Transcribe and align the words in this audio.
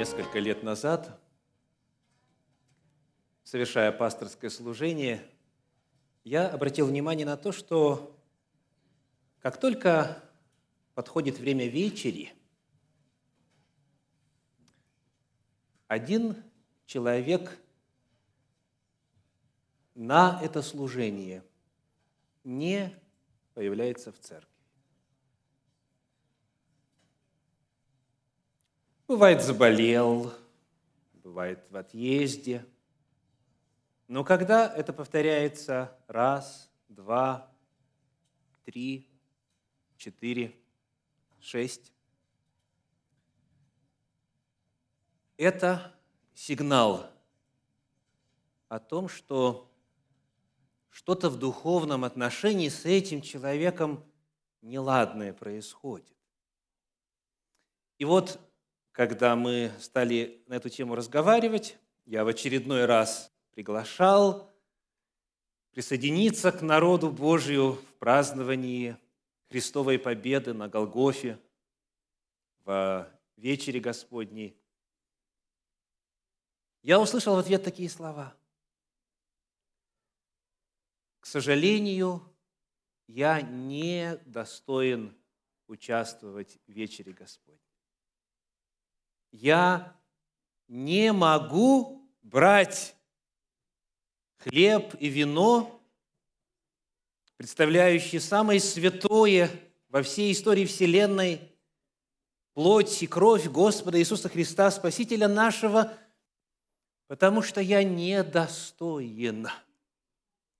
несколько 0.00 0.38
лет 0.38 0.62
назад, 0.62 1.20
совершая 3.44 3.92
пасторское 3.92 4.48
служение, 4.48 5.22
я 6.24 6.48
обратил 6.48 6.86
внимание 6.86 7.26
на 7.26 7.36
то, 7.36 7.52
что 7.52 8.18
как 9.40 9.60
только 9.60 10.24
подходит 10.94 11.38
время 11.38 11.68
вечери, 11.68 12.32
один 15.86 16.34
человек 16.86 17.58
на 19.94 20.40
это 20.42 20.62
служение 20.62 21.44
не 22.42 22.90
появляется 23.52 24.12
в 24.12 24.18
церкви. 24.18 24.49
Бывает, 29.10 29.42
заболел, 29.42 30.32
бывает 31.14 31.66
в 31.68 31.76
отъезде. 31.76 32.64
Но 34.06 34.22
когда 34.22 34.72
это 34.72 34.92
повторяется 34.92 35.98
раз, 36.06 36.70
два, 36.88 37.52
три, 38.64 39.10
четыре, 39.96 40.54
шесть, 41.40 41.92
это 45.36 45.92
сигнал 46.32 47.10
о 48.68 48.78
том, 48.78 49.08
что 49.08 49.68
что-то 50.88 51.30
в 51.30 51.36
духовном 51.36 52.04
отношении 52.04 52.68
с 52.68 52.84
этим 52.84 53.22
человеком 53.22 54.04
неладное 54.62 55.32
происходит. 55.32 56.16
И 57.98 58.04
вот 58.04 58.38
когда 59.00 59.34
мы 59.34 59.72
стали 59.80 60.44
на 60.46 60.56
эту 60.56 60.68
тему 60.68 60.94
разговаривать, 60.94 61.78
я 62.04 62.22
в 62.22 62.28
очередной 62.28 62.84
раз 62.84 63.32
приглашал 63.50 64.52
присоединиться 65.70 66.52
к 66.52 66.60
народу 66.60 67.10
Божию 67.10 67.72
в 67.72 67.94
праздновании 67.94 68.98
Христовой 69.48 69.98
победы 69.98 70.52
на 70.52 70.68
Голгофе, 70.68 71.38
в 72.66 73.10
вечере 73.38 73.80
Господней. 73.80 74.54
Я 76.82 77.00
услышал 77.00 77.36
в 77.36 77.38
ответ 77.38 77.64
такие 77.64 77.88
слова. 77.88 78.36
К 81.20 81.24
сожалению, 81.24 82.22
я 83.06 83.40
не 83.40 84.18
достоин 84.26 85.16
участвовать 85.68 86.58
в 86.66 86.72
вечере 86.72 87.14
Господней 87.14 87.59
я 89.32 89.96
не 90.68 91.12
могу 91.12 92.08
брать 92.22 92.94
хлеб 94.38 94.94
и 94.98 95.08
вино, 95.08 95.80
представляющие 97.36 98.20
самое 98.20 98.60
святое 98.60 99.50
во 99.88 100.02
всей 100.02 100.32
истории 100.32 100.64
Вселенной, 100.64 101.40
плоть 102.54 103.02
и 103.02 103.06
кровь 103.06 103.48
Господа 103.48 103.98
Иисуса 103.98 104.28
Христа, 104.28 104.70
Спасителя 104.70 105.28
нашего, 105.28 105.96
потому 107.06 107.42
что 107.42 107.60
я 107.60 107.82
недостоин. 107.82 109.48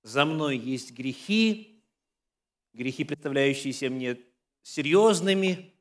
За 0.03 0.25
мной 0.25 0.57
есть 0.57 0.91
грехи, 0.91 1.83
грехи, 2.73 3.03
представляющиеся 3.03 3.89
мне 3.89 4.17
серьезными. 4.63 5.73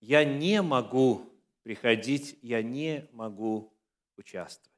Я 0.00 0.24
не 0.24 0.60
могу 0.62 1.33
приходить 1.64 2.38
я 2.42 2.62
не 2.62 3.08
могу 3.12 3.72
участвовать. 4.16 4.70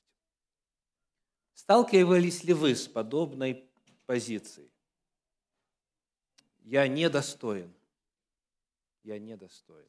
Сталкивались 1.52 2.44
ли 2.44 2.54
вы 2.54 2.74
с 2.74 2.86
подобной 2.86 3.68
позицией? 4.06 4.70
Я 6.60 6.86
недостоин. 6.86 7.72
Я 9.02 9.18
недостоин. 9.18 9.88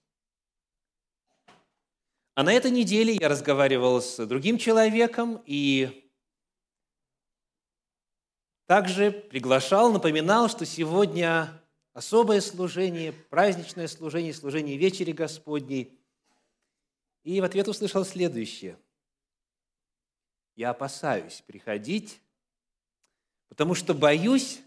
А 2.34 2.44
на 2.44 2.54
этой 2.54 2.72
неделе 2.72 3.16
я 3.20 3.30
разговаривал 3.30 4.02
с 4.02 4.26
другим 4.26 4.58
человеком 4.58 5.42
и 5.46 6.12
также 8.66 9.12
приглашал, 9.12 9.92
напоминал, 9.92 10.50
что 10.50 10.66
сегодня 10.66 11.62
особое 11.94 12.42
служение, 12.42 13.12
праздничное 13.12 13.88
служение, 13.88 14.34
служение 14.34 14.78
вечери 14.78 15.12
Господней– 15.12 15.94
и 17.28 17.42
в 17.42 17.44
ответ 17.44 17.68
услышал 17.68 18.06
следующее. 18.06 18.80
Я 20.56 20.70
опасаюсь 20.70 21.42
приходить, 21.42 22.22
потому 23.50 23.76
что 23.76 23.94
боюсь, 23.94 24.62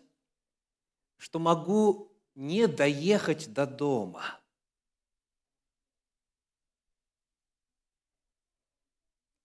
что 1.16 1.38
могу 1.38 2.12
не 2.34 2.69
доехать 2.69 3.50
до 3.54 3.66
дома. 3.66 4.38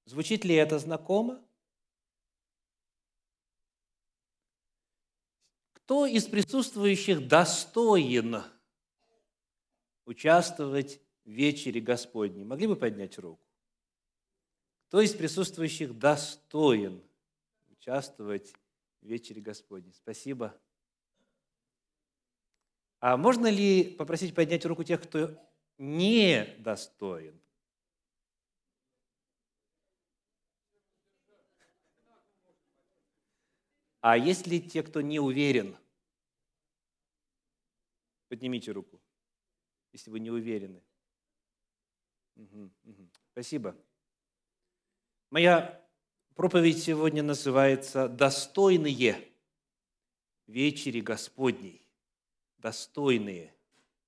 Звучит 0.03 0.43
ли 0.43 0.55
это 0.55 0.77
знакомо? 0.77 1.41
Кто 5.71 6.05
из 6.05 6.25
присутствующих 6.25 7.29
достоин 7.29 8.43
участвовать 10.03 10.99
вечере 11.25 11.81
Господней? 11.81 12.44
Могли 12.44 12.68
бы 12.68 12.75
поднять 12.75 13.18
руку? 13.18 13.44
Кто 14.88 15.02
из 15.02 15.13
присутствующих 15.13 15.97
достоин 15.97 17.03
участвовать 17.68 18.53
в 19.02 19.08
вечере 19.08 19.41
Господней? 19.41 19.94
Спасибо. 19.94 20.58
А 23.00 23.18
можно 23.18 23.47
ли 23.47 23.84
попросить 23.84 24.34
поднять 24.34 24.66
руку 24.66 24.84
тех, 24.84 25.02
кто 25.02 25.38
не 25.78 26.56
достоин? 26.59 27.40
А 34.02 34.18
есть 34.18 34.46
ли 34.46 34.62
те, 34.62 34.84
кто 34.84 35.02
не 35.02 35.19
уверен? 35.19 35.75
Поднимите 38.28 38.72
руку, 38.72 39.02
если 39.92 40.12
вы 40.12 40.19
не 40.19 40.30
уверены. 40.30 40.84
Спасибо. 43.31 43.75
Моя 45.29 45.81
проповедь 46.35 46.81
сегодня 46.81 47.23
называется 47.23 48.07
«Достойные 48.07 49.22
вечери 50.47 51.01
Господней». 51.01 51.81
Достойные 52.57 53.53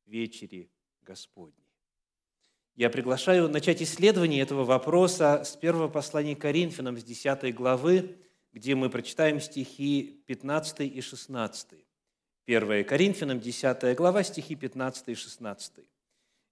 вечери 0.06 0.70
Господней. 1.02 1.68
Я 2.76 2.90
приглашаю 2.90 3.50
начать 3.50 3.82
исследование 3.82 4.42
этого 4.42 4.64
вопроса 4.64 5.44
с 5.44 5.56
первого 5.56 5.88
послания 5.88 6.36
Коринфянам, 6.36 6.98
с 6.98 7.04
10 7.04 7.54
главы, 7.56 8.18
где 8.54 8.76
мы 8.76 8.90
прочитаем 8.90 9.42
стихи 9.42 10.24
15 10.28 10.82
и 10.82 11.02
16. 11.02 11.86
1 12.46 12.86
Коринфянам, 12.86 13.40
10 13.40 13.96
глава, 13.96 14.24
стихи 14.24 14.56
15 14.56 15.10
и 15.10 15.16
16. 15.16 15.74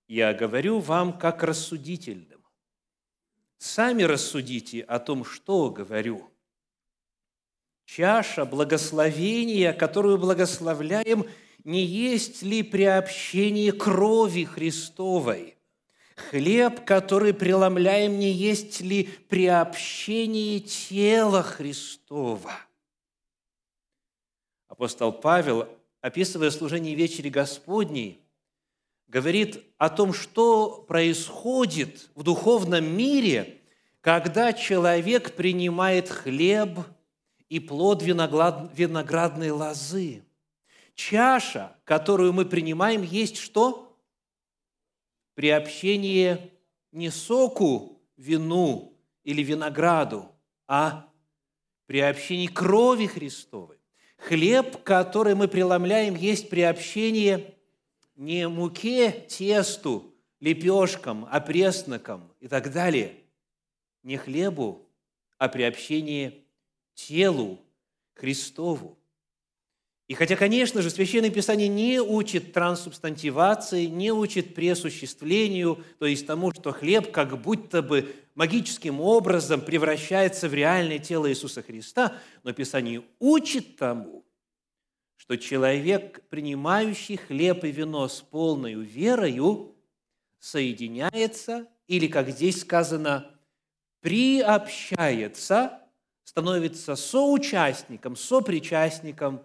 Я 0.08 0.34
говорю 0.34 0.80
вам 0.80 1.18
как 1.18 1.44
рассудительным. 1.44 2.44
Сами 3.58 4.04
рассудите 4.04 4.82
о 4.82 5.00
том, 5.00 5.26
что 5.26 5.72
говорю. 5.72 6.30
Чаша 7.86 8.46
благословения, 8.46 9.74
которую 9.74 10.18
благословляем, 10.18 11.26
не 11.64 11.84
есть 11.84 12.44
ли 12.44 12.62
приобщение 12.62 13.72
крови 13.72 14.44
Христовой? 14.44 15.58
Хлеб, 16.16 16.86
который 16.86 17.34
преломляем, 17.34 18.20
не 18.20 18.32
есть 18.32 18.82
ли 18.82 19.04
приобщение 19.04 20.60
тела 20.60 21.44
Христова? 21.44 22.54
Апостол 24.68 25.12
Павел, 25.12 25.68
описывая 26.02 26.52
служение 26.52 26.96
вечери 26.96 27.30
Господней, 27.30 28.25
говорит 29.08 29.64
о 29.78 29.90
том, 29.90 30.14
что 30.14 30.84
происходит 30.88 32.10
в 32.16 32.24
духовном 32.24 32.86
мире, 32.86 33.62
когда 34.02 34.54
человек 34.54 35.36
принимает 35.36 36.10
хлеб 36.10 36.80
и 37.50 37.60
плод 37.60 38.04
виноградной 38.04 39.52
лозы. 39.52 40.24
Чаша, 40.96 41.76
которую 41.84 42.34
мы 42.34 42.46
принимаем, 42.46 43.04
есть 43.04 43.38
что? 43.38 43.98
Приобщение 45.34 46.52
не 46.92 47.10
соку, 47.10 48.02
вину 48.16 48.98
или 49.24 49.44
винограду, 49.44 50.32
а 50.68 51.10
приобщение 51.86 52.48
крови 52.48 53.08
Христовой. 53.08 53.78
Хлеб, 54.18 54.82
который 54.84 55.36
мы 55.36 55.48
преломляем, 55.48 56.16
есть 56.16 56.50
приобщение 56.50 57.55
не 58.16 58.48
муке, 58.48 59.12
тесту, 59.12 60.14
лепешкам, 60.40 61.28
опреснокам 61.32 62.32
и 62.40 62.48
так 62.48 62.72
далее. 62.72 63.16
Не 64.04 64.18
хлебу, 64.18 64.88
а 65.38 65.48
приобщение 65.48 66.46
телу 66.94 67.60
Христову. 68.14 68.98
И 70.08 70.14
хотя, 70.14 70.36
конечно 70.36 70.84
же, 70.84 70.92
Священное 70.92 71.32
Писание 71.32 71.68
не 71.68 72.00
учит 72.00 72.54
трансубстантивации, 72.54 73.86
не 73.86 74.12
учит 74.12 74.54
пресуществлению, 74.54 75.84
то 75.98 76.06
есть 76.06 76.28
тому, 76.28 76.52
что 76.54 76.72
хлеб 76.72 77.12
как 77.12 77.42
будто 77.42 77.82
бы 77.82 78.16
магическим 78.36 79.02
образом 79.02 79.62
превращается 79.62 80.48
в 80.48 80.54
реальное 80.54 81.00
тело 81.00 81.28
Иисуса 81.28 81.64
Христа, 81.64 82.18
но 82.44 82.54
Писание 82.54 83.02
учит 83.20 83.78
тому, 83.78 84.25
что 85.18 85.38
человек, 85.38 86.28
принимающий 86.30 87.18
хлеб 87.18 87.64
и 87.64 87.72
вино 87.72 88.08
с 88.08 88.22
полной 88.22 88.76
верою, 88.76 89.76
соединяется, 90.40 91.68
или, 91.88 92.08
как 92.08 92.30
здесь 92.30 92.62
сказано, 92.62 93.32
приобщается, 94.02 95.82
становится 96.24 96.96
соучастником, 96.96 98.16
сопричастником 98.16 99.44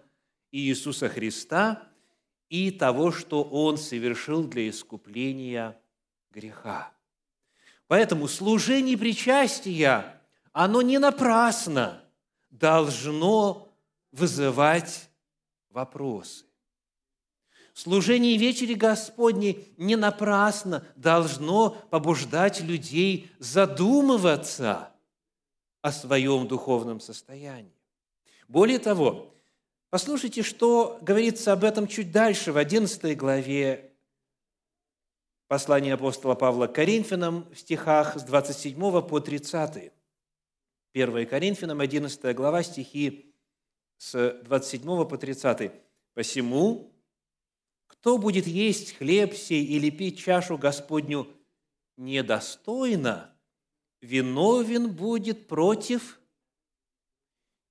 Иисуса 0.51 1.09
Христа 1.09 1.87
и 2.49 2.69
того, 2.69 3.11
что 3.11 3.43
Он 3.43 3.77
совершил 3.77 4.43
для 4.43 4.69
искупления 4.69 5.79
греха. 6.31 6.91
Поэтому 7.87 8.27
служение 8.27 8.97
причастия, 8.97 10.21
оно 10.53 10.81
не 10.81 10.97
напрасно 10.97 12.03
должно 12.49 13.69
вызывать 14.11 15.09
вопросы. 15.71 16.45
Служение 17.73 18.37
вечери 18.37 18.73
Господней 18.73 19.73
не 19.77 19.95
напрасно 19.95 20.85
должно 20.95 21.71
побуждать 21.89 22.59
людей 22.61 23.31
задумываться 23.39 24.91
о 25.81 25.91
своем 25.91 26.47
духовном 26.47 26.99
состоянии. 26.99 27.73
Более 28.47 28.77
того, 28.77 29.33
послушайте, 29.89 30.43
что 30.43 30.99
говорится 31.01 31.53
об 31.53 31.63
этом 31.63 31.87
чуть 31.87 32.11
дальше, 32.11 32.51
в 32.51 32.57
11 32.57 33.17
главе 33.17 33.93
послания 35.47 35.93
апостола 35.93 36.35
Павла 36.35 36.67
к 36.67 36.75
Коринфянам 36.75 37.47
в 37.53 37.57
стихах 37.57 38.17
с 38.17 38.23
27 38.23 39.01
по 39.01 39.19
30. 39.21 39.93
1 40.93 41.25
Коринфянам, 41.25 41.79
11 41.79 42.35
глава, 42.35 42.63
стихи 42.63 43.30
с 44.01 44.41
27 44.45 45.05
по 45.05 45.15
30. 45.15 45.71
«Посему, 46.15 46.91
кто 47.85 48.17
будет 48.17 48.47
есть 48.47 48.97
хлеб 48.97 49.35
сей 49.35 49.63
или 49.63 49.91
пить 49.91 50.17
чашу 50.17 50.57
Господню 50.57 51.27
недостойно, 51.97 53.31
виновен 54.01 54.91
будет 54.91 55.47
против 55.47 56.19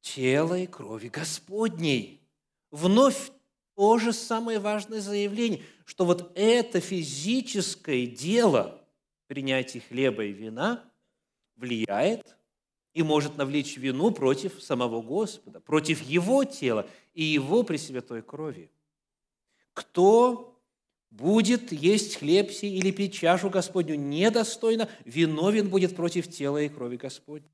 тела 0.02 0.56
и 0.56 0.68
крови 0.68 1.08
Господней». 1.08 2.22
Вновь 2.70 3.32
то 3.74 3.98
же 3.98 4.12
самое 4.12 4.60
важное 4.60 5.00
заявление, 5.00 5.64
что 5.84 6.04
вот 6.04 6.30
это 6.36 6.78
физическое 6.78 8.06
дело 8.06 8.86
принятия 9.26 9.80
хлеба 9.80 10.24
и 10.24 10.32
вина 10.32 10.84
влияет 11.56 12.36
и 12.94 13.02
может 13.02 13.36
навлечь 13.36 13.76
вину 13.76 14.10
против 14.10 14.62
самого 14.62 15.00
Господа, 15.00 15.60
против 15.60 16.02
Его 16.02 16.44
тела 16.44 16.88
и 17.14 17.22
Его 17.22 17.62
Пресвятой 17.62 18.22
крови. 18.22 18.70
Кто 19.72 20.60
будет 21.10 21.72
есть 21.72 22.16
хлеб 22.16 22.50
сей 22.50 22.76
или 22.76 22.90
пить 22.90 23.14
чашу 23.14 23.50
Господню 23.50 23.94
недостойно, 23.94 24.88
виновен 25.04 25.68
будет 25.68 25.94
против 25.96 26.28
тела 26.28 26.62
и 26.62 26.68
крови 26.68 26.96
Господней. 26.96 27.50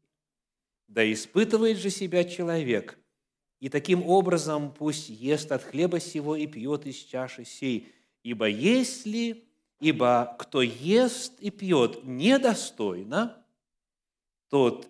Да 0.88 1.10
испытывает 1.12 1.78
же 1.78 1.90
себя 1.90 2.24
человек, 2.24 2.98
и 3.60 3.68
таким 3.68 4.06
образом 4.06 4.72
пусть 4.72 5.08
ест 5.08 5.50
от 5.50 5.62
хлеба 5.62 5.98
сего 5.98 6.36
и 6.36 6.46
пьет 6.46 6.86
из 6.86 6.96
чаши 6.96 7.44
сей. 7.44 7.92
Ибо 8.22 8.46
если, 8.46 9.44
ибо 9.80 10.36
кто 10.38 10.62
ест 10.62 11.32
и 11.40 11.50
пьет 11.50 12.04
недостойно, 12.04 13.42
тот 14.50 14.86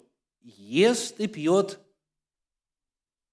ест 0.46 1.19
и 1.20 1.26
пьет 1.26 1.81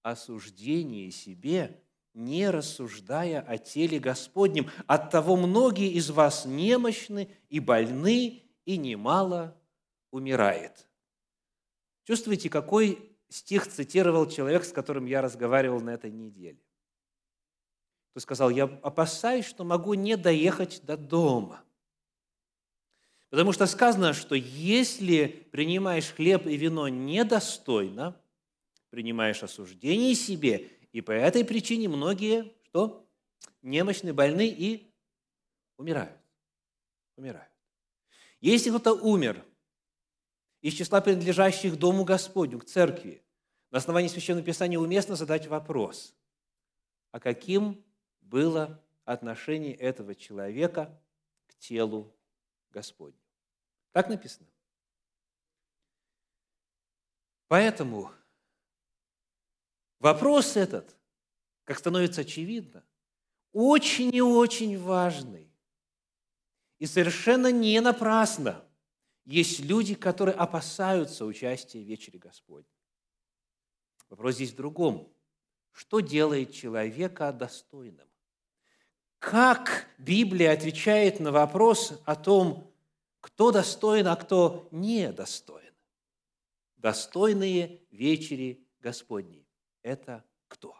осуждение 0.02 1.10
себе, 1.10 1.82
не 2.12 2.50
рассуждая 2.50 3.40
о 3.40 3.58
теле 3.58 3.98
Господнем. 3.98 4.70
Оттого 4.86 5.36
многие 5.36 5.92
из 5.92 6.10
вас 6.10 6.44
немощны 6.44 7.28
и 7.48 7.60
больны, 7.60 8.42
и 8.64 8.76
немало 8.76 9.60
умирает. 10.10 10.88
Чувствуете, 12.04 12.50
какой 12.50 13.16
стих 13.28 13.66
цитировал 13.66 14.28
человек, 14.28 14.64
с 14.64 14.72
которым 14.72 15.06
я 15.06 15.22
разговаривал 15.22 15.80
на 15.80 15.90
этой 15.90 16.10
неделе? 16.10 16.60
Кто 18.10 18.20
сказал, 18.20 18.50
я 18.50 18.64
опасаюсь, 18.64 19.44
что 19.44 19.64
могу 19.64 19.94
не 19.94 20.16
доехать 20.16 20.82
до 20.84 20.96
дома– 20.96 21.64
Потому 23.34 23.50
что 23.50 23.66
сказано, 23.66 24.12
что 24.12 24.36
если 24.36 25.26
принимаешь 25.50 26.12
хлеб 26.12 26.46
и 26.46 26.56
вино 26.56 26.86
недостойно, 26.86 28.16
принимаешь 28.90 29.42
осуждение 29.42 30.14
себе, 30.14 30.70
и 30.92 31.00
по 31.00 31.10
этой 31.10 31.44
причине 31.44 31.88
многие, 31.88 32.54
что? 32.68 33.04
Немощны, 33.60 34.14
больны 34.14 34.46
и 34.46 34.88
умирают. 35.78 36.16
Умирают. 37.16 37.50
Если 38.40 38.70
кто-то 38.70 38.92
умер 38.92 39.44
из 40.60 40.74
числа 40.74 41.00
принадлежащих 41.00 41.76
Дому 41.76 42.04
Господню, 42.04 42.60
к 42.60 42.66
церкви, 42.66 43.20
на 43.72 43.78
основании 43.78 44.06
Священного 44.06 44.46
Писания 44.46 44.78
уместно 44.78 45.16
задать 45.16 45.48
вопрос, 45.48 46.14
а 47.10 47.18
каким 47.18 47.84
было 48.20 48.80
отношение 49.04 49.74
этого 49.74 50.14
человека 50.14 50.96
к 51.48 51.58
телу 51.58 52.14
Господню? 52.70 53.23
Так 53.94 54.08
написано. 54.08 54.48
Поэтому 57.46 58.10
вопрос 60.00 60.56
этот, 60.56 60.96
как 61.62 61.78
становится 61.78 62.22
очевидно, 62.22 62.84
очень 63.52 64.12
и 64.12 64.20
очень 64.20 64.76
важный. 64.82 65.48
И 66.80 66.86
совершенно 66.86 67.52
не 67.52 67.80
напрасно 67.80 68.64
есть 69.26 69.60
люди, 69.60 69.94
которые 69.94 70.34
опасаются 70.34 71.24
участия 71.24 71.78
в 71.80 71.86
вечере 71.86 72.18
Господней. 72.18 72.66
Вопрос 74.10 74.34
здесь 74.34 74.50
в 74.50 74.56
другом. 74.56 75.08
Что 75.70 76.00
делает 76.00 76.52
человека 76.52 77.32
достойным? 77.32 78.08
Как 79.20 79.86
Библия 79.98 80.52
отвечает 80.52 81.20
на 81.20 81.30
вопрос 81.30 82.02
о 82.04 82.16
том, 82.16 82.73
кто 83.24 83.52
достоин, 83.52 84.06
а 84.08 84.16
кто 84.16 84.68
недостоин. 84.70 85.72
Достойные 86.76 87.80
вечери 87.90 88.68
Господней. 88.80 89.48
Это 89.82 90.22
кто? 90.46 90.76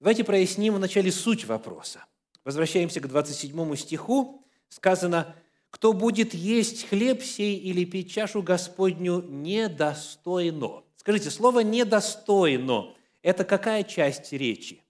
Давайте 0.00 0.24
проясним 0.24 0.76
вначале 0.76 1.12
суть 1.12 1.44
вопроса. 1.44 2.06
Возвращаемся 2.44 3.00
к 3.00 3.08
27 3.08 3.76
стиху. 3.76 4.42
Сказано, 4.70 5.36
кто 5.68 5.92
будет 5.92 6.32
есть 6.32 6.88
хлеб 6.88 7.22
сей 7.22 7.58
или 7.58 7.84
пить 7.84 8.10
чашу 8.10 8.42
Господню 8.42 9.20
недостойно. 9.20 10.82
Скажите, 10.96 11.30
слово 11.30 11.60
«недостойно»– 11.60 12.96
это 13.22 13.44
какая 13.44 13.84
часть 13.84 14.32
речи? 14.32 14.82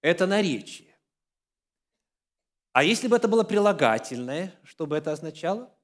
Это 0.00 0.26
наречие. 0.26 0.85
А 2.76 2.84
если 2.84 3.08
бы 3.08 3.16
это 3.16 3.26
было 3.26 3.42
прилагательное, 3.42 4.52
что 4.62 4.86
бы 4.86 4.98
это 4.98 5.10
означало? 5.10 5.74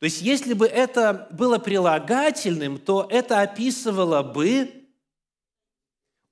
То 0.00 0.06
есть, 0.06 0.22
если 0.22 0.54
бы 0.54 0.66
это 0.66 1.28
было 1.30 1.60
прилагательным, 1.60 2.78
то 2.78 3.06
это 3.08 3.40
описывало 3.40 4.24
бы 4.24 4.88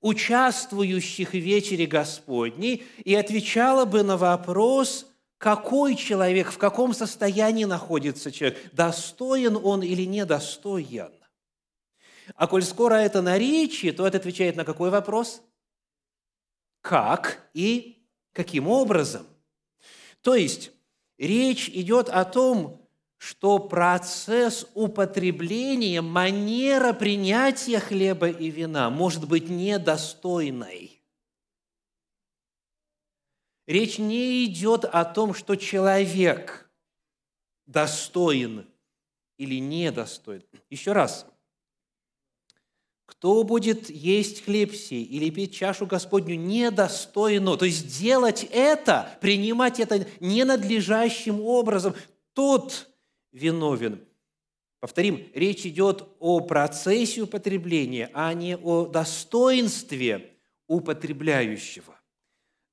участвующих 0.01 1.29
в 1.31 1.37
вечере 1.37 1.85
Господней 1.85 2.85
и 3.05 3.15
отвечало 3.15 3.85
бы 3.85 4.03
на 4.03 4.17
вопрос, 4.17 5.07
какой 5.37 5.95
человек, 5.95 6.51
в 6.51 6.57
каком 6.57 6.93
состоянии 6.93 7.63
находится 7.63 8.33
человек, 8.33 8.57
достоин 8.73 9.55
он 9.55 9.81
или 9.81 10.03
недостоин. 10.03 11.13
А 12.35 12.47
коль 12.47 12.63
скоро 12.63 12.95
это 12.95 13.21
наречие, 13.21 13.93
то 13.93 14.05
это 14.05 14.17
отвечает 14.17 14.57
на 14.57 14.65
какой 14.65 14.89
вопрос? 14.89 15.41
Как 16.87 17.49
и 17.53 18.01
каким 18.31 18.69
образом. 18.69 19.27
То 20.21 20.35
есть 20.35 20.71
речь 21.17 21.67
идет 21.67 22.07
о 22.07 22.23
том, 22.23 22.81
что 23.17 23.59
процесс 23.59 24.65
употребления, 24.73 26.01
манера 26.01 26.93
принятия 26.93 27.81
хлеба 27.81 28.29
и 28.29 28.49
вина 28.49 28.89
может 28.89 29.27
быть 29.27 29.49
недостойной. 29.49 31.01
Речь 33.65 33.97
не 33.97 34.45
идет 34.45 34.85
о 34.85 35.03
том, 35.03 35.33
что 35.33 35.57
человек 35.57 36.71
достоин 37.65 38.65
или 39.37 39.59
недостоин. 39.59 40.43
Еще 40.69 40.93
раз, 40.93 41.25
кто 43.07 43.43
будет 43.43 43.89
есть 43.89 44.43
хлеб 44.43 44.75
сей 44.75 45.01
или 45.01 45.29
пить 45.31 45.55
чашу 45.55 45.87
Господню 45.87 46.35
недостойно, 46.35 47.57
то 47.57 47.65
есть 47.65 47.99
делать 47.99 48.45
это, 48.51 49.17
принимать 49.21 49.79
это 49.79 50.05
ненадлежащим 50.19 51.41
образом, 51.41 51.95
тот 52.33 52.89
виновен. 53.31 54.01
Повторим, 54.81 55.25
речь 55.33 55.65
идет 55.65 56.07
о 56.19 56.41
процессе 56.41 57.21
употребления, 57.21 58.11
а 58.13 58.33
не 58.33 58.57
о 58.57 58.85
достоинстве 58.85 60.33
употребляющего. 60.67 61.95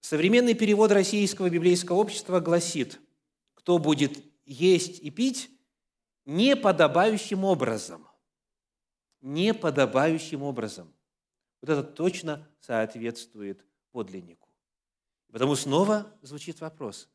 Современный 0.01 0.55
перевод 0.55 0.91
Российского 0.91 1.49
библейского 1.49 1.97
общества 1.97 2.41
гласит, 2.41 3.01
кто 3.55 3.79
будет 3.79 4.23
есть 4.45 4.99
и 5.01 5.11
пить 5.11 5.49
неподобающим 6.27 7.45
образом. 7.45 8.07
Неподобающим 9.25 10.43
образом. 10.43 10.93
Вот 11.61 11.71
это 11.71 11.83
точно 11.83 12.47
соответствует 12.61 13.65
подлиннику. 13.91 14.49
Потому 15.33 15.57
снова 15.57 16.07
звучит 16.23 16.61
вопрос, 16.61 17.09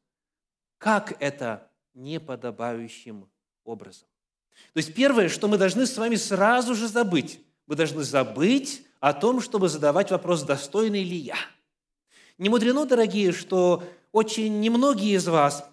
как 0.78 1.22
это 1.22 1.72
неподобающим 1.94 3.30
образом? 3.64 4.08
То 4.74 4.80
есть 4.80 4.94
первое, 4.94 5.30
что 5.30 5.48
мы 5.48 5.58
должны 5.58 5.86
с 5.86 5.98
вами 5.98 6.16
сразу 6.16 6.76
же 6.76 6.88
забыть, 6.88 7.40
мы 7.68 7.76
должны 7.76 8.04
забыть 8.04 8.86
о 9.00 9.14
том, 9.14 9.40
чтобы 9.40 9.70
задавать 9.70 10.12
вопрос, 10.12 10.44
достойный 10.44 11.04
ли 11.04 11.16
я– 11.16 11.38
не 12.40 12.48
мудрено, 12.48 12.86
дорогие, 12.86 13.34
что 13.34 13.84
очень 14.14 14.62
немногие 14.62 15.16
из 15.16 15.28
вас 15.28 15.70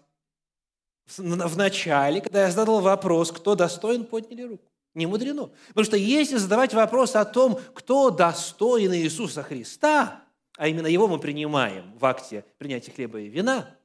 в 1.17 1.57
начале, 1.57 2.21
когда 2.21 2.43
я 2.43 2.51
задал 2.51 2.81
вопрос, 2.81 3.31
кто 3.31 3.55
достоин, 3.55 4.05
подняли 4.05 4.43
руку. 4.43 4.69
Не 4.97 5.05
мудрено. 5.05 5.51
Потому 5.69 5.85
что 5.85 5.99
если 5.99 6.39
задавать 6.39 6.73
вопрос 6.73 7.17
о 7.17 7.27
том, 7.27 7.61
кто 7.75 8.09
достоин 8.09 8.95
Иисуса 8.95 9.43
Христа, 9.43 10.25
а 10.57 10.69
именно 10.69 10.87
Его 10.87 11.07
мы 11.07 11.19
принимаем 11.19 11.93
в 11.99 12.07
акте 12.07 12.47
принятия 12.57 12.93
хлеба 12.93 13.21
и 13.21 13.29
вина, 13.29 13.77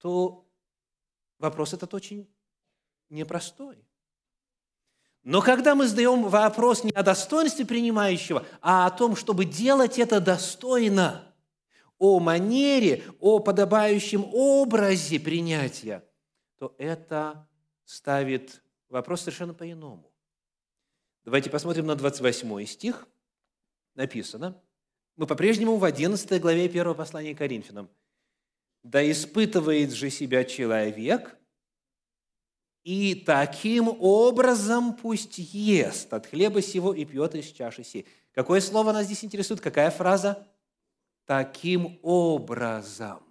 то 0.00 0.46
вопрос 1.40 1.72
этот 1.72 1.92
очень 1.94 2.32
непростой. 3.08 3.84
Но 5.24 5.42
когда 5.42 5.74
мы 5.74 5.88
задаем 5.88 6.22
вопрос 6.22 6.84
не 6.84 6.92
о 6.92 7.02
достоинстве 7.02 7.66
принимающего, 7.66 8.46
а 8.62 8.86
о 8.86 8.90
том, 8.92 9.16
чтобы 9.16 9.46
делать 9.46 9.98
это 9.98 10.20
достойно, 10.20 11.34
о 11.98 12.20
манере, 12.20 13.02
о 13.18 13.40
подобающем 13.40 14.24
образе 14.32 15.18
принятия, 15.18 16.04
то 16.56 16.72
это 16.78 17.48
ставит 17.84 18.62
вопрос 18.88 19.20
совершенно 19.22 19.54
по-иному. 19.54 20.10
Давайте 21.24 21.50
посмотрим 21.50 21.86
на 21.86 21.96
28 21.96 22.66
стих. 22.66 23.06
Написано. 23.94 24.60
Мы 25.16 25.26
по-прежнему 25.26 25.76
в 25.76 25.84
11 25.84 26.40
главе 26.40 26.66
1 26.66 26.94
послания 26.94 27.34
к 27.34 27.38
Коринфянам. 27.38 27.88
«Да 28.82 29.10
испытывает 29.10 29.92
же 29.92 30.10
себя 30.10 30.44
человек, 30.44 31.36
и 32.86 33.16
таким 33.16 33.88
образом 33.88 34.94
пусть 34.94 35.38
ест 35.38 36.14
от 36.14 36.26
хлеба 36.26 36.62
сего 36.62 36.94
и 36.94 37.04
пьет 37.04 37.34
из 37.34 37.46
чаши 37.46 37.82
сей. 37.82 38.06
Какое 38.32 38.60
слово 38.60 38.92
нас 38.92 39.06
здесь 39.06 39.24
интересует? 39.24 39.60
Какая 39.60 39.90
фраза? 39.90 40.46
Таким 41.24 41.98
образом. 42.02 43.25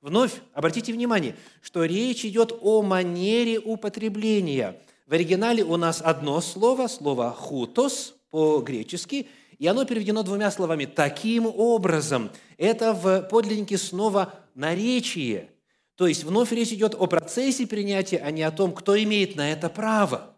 Вновь 0.00 0.32
обратите 0.54 0.92
внимание, 0.92 1.36
что 1.60 1.84
речь 1.84 2.24
идет 2.24 2.52
о 2.60 2.82
манере 2.82 3.58
употребления. 3.58 4.80
В 5.06 5.12
оригинале 5.12 5.62
у 5.62 5.76
нас 5.76 6.00
одно 6.02 6.40
слово, 6.40 6.86
слово 6.86 7.32
«хутос» 7.32 8.14
по-гречески, 8.30 9.28
и 9.58 9.66
оно 9.66 9.84
переведено 9.84 10.22
двумя 10.22 10.50
словами 10.50 10.84
«таким 10.86 11.46
образом». 11.46 12.30
Это 12.56 12.94
в 12.94 13.22
подлиннике 13.22 13.76
снова 13.78 14.34
наречие– 14.54 15.50
то 16.00 16.06
есть 16.06 16.24
вновь 16.24 16.50
речь 16.50 16.72
идет 16.72 16.94
о 16.94 17.06
процессе 17.06 17.66
принятия, 17.66 18.16
а 18.24 18.30
не 18.30 18.42
о 18.42 18.50
том, 18.50 18.72
кто 18.72 18.98
имеет 19.02 19.36
на 19.36 19.52
это 19.52 19.68
право. 19.68 20.34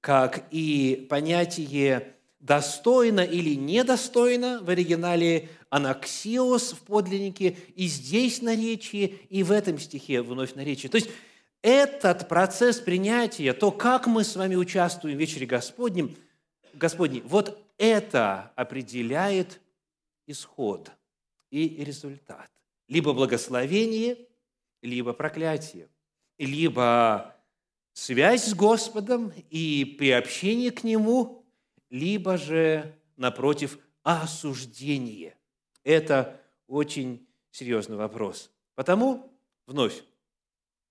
Как 0.00 0.44
и 0.52 1.04
понятие 1.10 2.14
«достойно» 2.40 3.20
или 3.20 3.54
«недостойно» 3.54 4.60
в 4.62 4.68
оригинале 4.70 5.48
«анаксиос» 5.68 6.72
в 6.72 6.80
подлиннике, 6.80 7.56
и 7.76 7.86
здесь 7.86 8.42
наречие, 8.42 9.06
и 9.28 9.42
в 9.42 9.52
этом 9.52 9.78
стихе 9.78 10.22
вновь 10.22 10.54
наречие. 10.54 10.90
То 10.90 10.96
есть 10.96 11.10
этот 11.62 12.28
процесс 12.28 12.80
принятия, 12.80 13.52
то, 13.52 13.70
как 13.70 14.06
мы 14.06 14.24
с 14.24 14.34
вами 14.34 14.56
участвуем 14.56 15.16
в 15.16 15.20
вечере 15.20 15.46
Господнем, 15.46 16.16
Господней, 16.74 17.22
вот 17.26 17.62
это 17.78 18.52
определяет 18.56 19.60
исход 20.26 20.90
и 21.50 21.84
результат. 21.84 22.50
Либо 22.88 23.12
благословение– 23.12 24.16
либо 24.82 25.12
проклятие, 25.12 25.88
либо 26.38 27.36
связь 27.92 28.46
с 28.46 28.54
Господом 28.54 29.32
и 29.50 29.96
приобщение 29.98 30.70
к 30.70 30.84
Нему, 30.84 31.39
либо 31.90 32.36
же, 32.36 32.98
напротив, 33.16 33.78
осуждение. 34.02 35.36
Это 35.84 36.40
очень 36.66 37.28
серьезный 37.50 37.96
вопрос. 37.96 38.50
Потому, 38.74 39.36
вновь, 39.66 40.02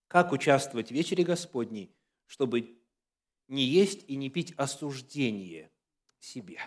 как 0.08 0.32
участвовать 0.32 0.90
в 0.90 0.92
вечере 0.92 1.24
Господней, 1.24 1.96
чтобы 2.26 2.78
не 3.48 3.64
есть 3.64 4.04
и 4.08 4.16
не 4.16 4.30
пить 4.30 4.54
осуждение 4.58 5.72
себе. 6.20 6.60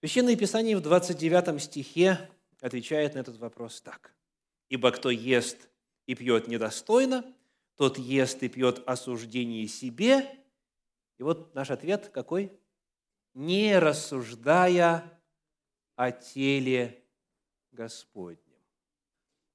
Священное 0.00 0.34
Писание 0.34 0.76
в 0.76 0.80
29 0.80 1.62
стихе 1.62 2.28
отвечает 2.60 3.14
на 3.14 3.20
этот 3.20 3.36
вопрос 3.36 3.80
так. 3.80 4.14
«Ибо 4.68 4.90
кто 4.90 5.10
ест 5.10 5.68
и 6.06 6.14
пьет 6.14 6.48
недостойно, 6.48 7.24
тот 7.76 7.98
ест 7.98 8.42
и 8.42 8.48
пьет 8.48 8.82
осуждение 8.86 9.66
себе. 9.66 10.28
И 11.18 11.22
вот 11.22 11.54
наш 11.54 11.70
ответ 11.70 12.08
какой? 12.08 12.52
Не 13.34 13.78
рассуждая 13.78 15.04
о 15.96 16.10
теле 16.10 17.02
Господнем. 17.72 18.38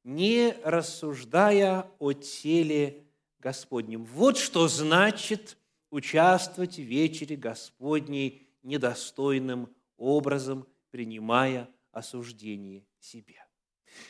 Не 0.03 0.55
рассуждая 0.63 1.91
о 1.99 2.13
теле 2.13 3.05
Господнем. 3.39 4.05
Вот 4.05 4.37
что 4.37 4.67
значит 4.67 5.57
участвовать 5.89 6.75
в 6.77 6.81
вечере 6.81 7.35
Господней 7.35 8.47
недостойным 8.63 9.73
образом, 9.97 10.67
принимая 10.91 11.69
осуждение 11.91 12.85
себе. 12.99 13.43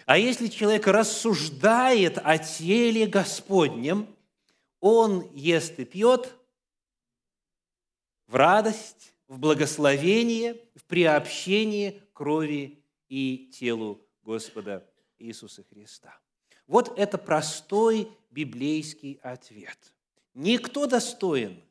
А 0.06 0.18
если 0.18 0.48
человек 0.48 0.88
рассуждает 0.88 2.18
о 2.18 2.38
теле 2.38 3.08
Господнем, 3.08 4.08
он 4.80 5.30
ест 5.34 5.80
и 5.80 5.86
пьет 5.86 6.34
в 8.28 8.36
радость, 8.36 9.14
в 9.28 9.40
благословение, 9.40 10.56
в 10.76 10.84
приобщение 10.86 12.02
крови 12.14 12.84
и 13.10 13.50
телу 13.54 14.02
Господа 14.24 14.90
Иисуса 15.20 15.64
Христа. 15.64 16.18
Вот 16.66 16.98
это 16.98 17.18
простой 17.18 18.12
библейский 18.30 19.20
ответ. 19.24 19.94
Никто 20.34 20.86
достоин, 20.86 21.64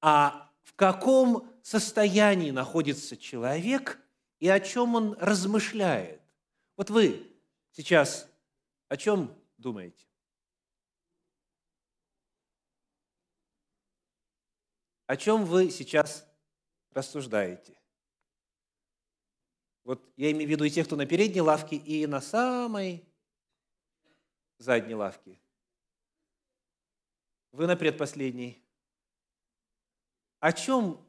а 0.00 0.50
в 0.62 0.74
каком 0.74 1.50
состоянии 1.62 2.50
находится 2.50 3.16
человек 3.16 3.98
и 4.38 4.48
о 4.48 4.60
чем 4.60 4.94
он 4.94 5.16
размышляет. 5.18 6.20
Вот 6.76 6.90
вы 6.90 7.26
сейчас 7.72 8.28
о 8.88 8.96
чем 8.96 9.36
думаете? 9.56 10.06
О 15.06 15.16
чем 15.16 15.44
вы 15.44 15.70
сейчас 15.70 16.27
рассуждаете? 16.90 17.78
Вот 19.84 20.06
я 20.16 20.30
имею 20.32 20.46
в 20.46 20.50
виду 20.50 20.64
и 20.64 20.70
тех, 20.70 20.86
кто 20.86 20.96
на 20.96 21.06
передней 21.06 21.40
лавке, 21.40 21.76
и 21.76 22.06
на 22.06 22.20
самой 22.20 23.08
задней 24.58 24.94
лавке. 24.94 25.40
Вы 27.52 27.66
на 27.66 27.76
предпоследней. 27.76 28.62
О 30.40 30.52
чем 30.52 31.04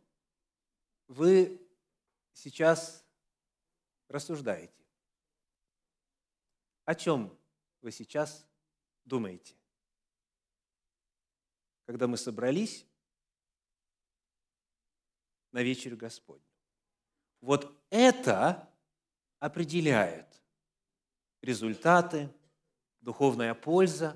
вы 1.07 1.61
сейчас 2.33 3.05
рассуждаете? 4.07 4.73
О 6.85 6.95
чем 6.95 7.37
вы 7.81 7.91
сейчас 7.91 8.47
думаете? 9.05 9.55
Когда 11.85 12.07
мы 12.07 12.17
собрались 12.17 12.85
на 15.51 15.61
вечерю 15.61 15.97
Господню. 15.97 16.43
Вот 17.41 17.73
это 17.89 18.69
определяет 19.39 20.41
результаты, 21.41 22.29
духовная 23.01 23.53
польза 23.53 24.15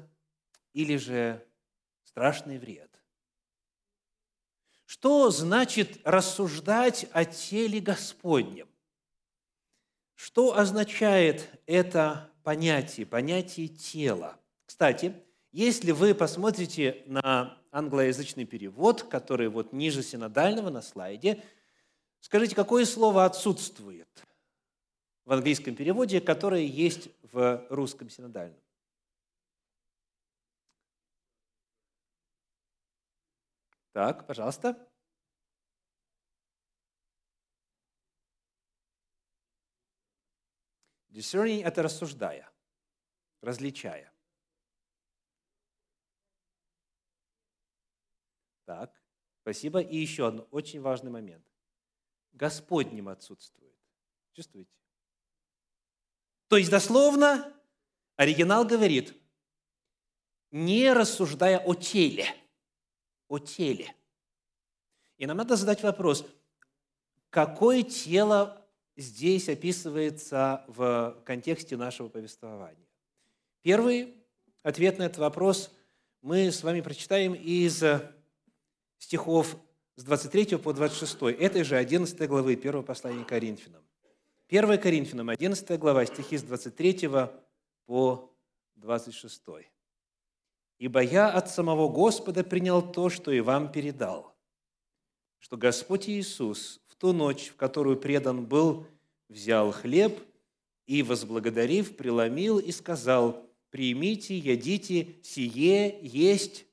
или 0.73 0.97
же 0.97 1.45
страшный 2.03 2.57
вред. 2.57 2.89
Что 4.85 5.31
значит 5.31 5.99
рассуждать 6.03 7.07
о 7.13 7.25
теле 7.25 7.79
Господнем? 7.79 8.69
Что 10.13 10.57
означает 10.57 11.49
это 11.65 12.31
понятие, 12.43 13.05
понятие 13.05 13.69
тела? 13.69 14.39
Кстати, 14.65 15.15
если 15.53 15.91
вы 15.91 16.15
посмотрите 16.15 17.03
на 17.05 17.57
англоязычный 17.71 18.45
перевод, 18.45 19.03
который 19.03 19.47
вот 19.49 19.71
ниже 19.71 20.01
синодального 20.01 20.71
на 20.71 20.81
слайде, 20.81 21.43
скажите, 22.19 22.55
какое 22.55 22.85
слово 22.85 23.23
отсутствует 23.25 24.09
в 25.25 25.31
английском 25.31 25.75
переводе, 25.75 26.19
которое 26.21 26.63
есть 26.63 27.09
в 27.21 27.65
русском 27.69 28.09
синодальном? 28.09 28.59
Так, 33.91 34.25
пожалуйста. 34.25 34.75
Discerning– 41.11 41.63
это 41.63 41.83
рассуждая, 41.83 42.49
различая. 43.41 44.12
Так, 48.65 49.01
спасибо. 49.41 49.79
И 49.79 49.97
еще 49.97 50.27
один 50.27 50.45
очень 50.51 50.81
важный 50.81 51.11
момент. 51.11 51.45
Господним 52.31 53.09
отсутствует. 53.09 53.75
Чувствуете? 54.33 54.71
То 56.47 56.57
есть, 56.57 56.69
дословно, 56.69 57.53
оригинал 58.15 58.65
говорит, 58.65 59.15
не 60.51 60.93
рассуждая 60.93 61.59
о 61.59 61.73
теле, 61.73 62.27
о 63.27 63.39
теле. 63.39 63.95
И 65.17 65.25
нам 65.25 65.37
надо 65.37 65.55
задать 65.55 65.83
вопрос, 65.83 66.25
какое 67.29 67.83
тело 67.83 68.67
здесь 68.95 69.49
описывается 69.49 70.63
в 70.67 71.21
контексте 71.25 71.77
нашего 71.77 72.09
повествования. 72.09 72.87
Первый 73.61 74.15
ответ 74.61 74.97
на 74.99 75.03
этот 75.03 75.17
вопрос 75.19 75.71
мы 76.21 76.51
с 76.51 76.63
вами 76.63 76.81
прочитаем 76.81 77.33
из 77.33 77.83
стихов 79.03 79.57
с 79.95 80.03
23 80.03 80.57
по 80.57 80.73
26, 80.73 81.21
этой 81.39 81.63
же 81.63 81.75
11 81.75 82.27
главы 82.27 82.53
1 82.53 82.83
послания 82.83 83.25
Коринфянам. 83.25 83.83
1 84.49 84.79
Коринфянам, 84.79 85.29
11 85.29 85.79
глава, 85.79 86.05
стихи 86.05 86.37
с 86.37 86.43
23 86.43 87.09
по 87.85 88.33
26. 88.75 89.41
«Ибо 90.79 91.01
я 91.01 91.29
от 91.29 91.49
самого 91.49 91.89
Господа 91.89 92.43
принял 92.43 92.81
то, 92.81 93.09
что 93.09 93.31
и 93.31 93.41
вам 93.41 93.71
передал, 93.71 94.35
что 95.39 95.57
Господь 95.57 96.09
Иисус, 96.09 96.81
ту 96.97 97.11
ночь, 97.11 97.49
в 97.49 97.57
которую 97.57 97.97
предан 97.97 98.45
был, 98.45 98.87
взял 99.27 99.71
хлеб 99.73 100.17
и, 100.85 101.03
возблагодарив, 101.03 101.97
преломил 101.97 102.57
и 102.59 102.71
сказал, 102.71 103.45
«Примите, 103.69 104.37
едите, 104.37 105.15
сие 105.23 105.99
есть 106.01 106.65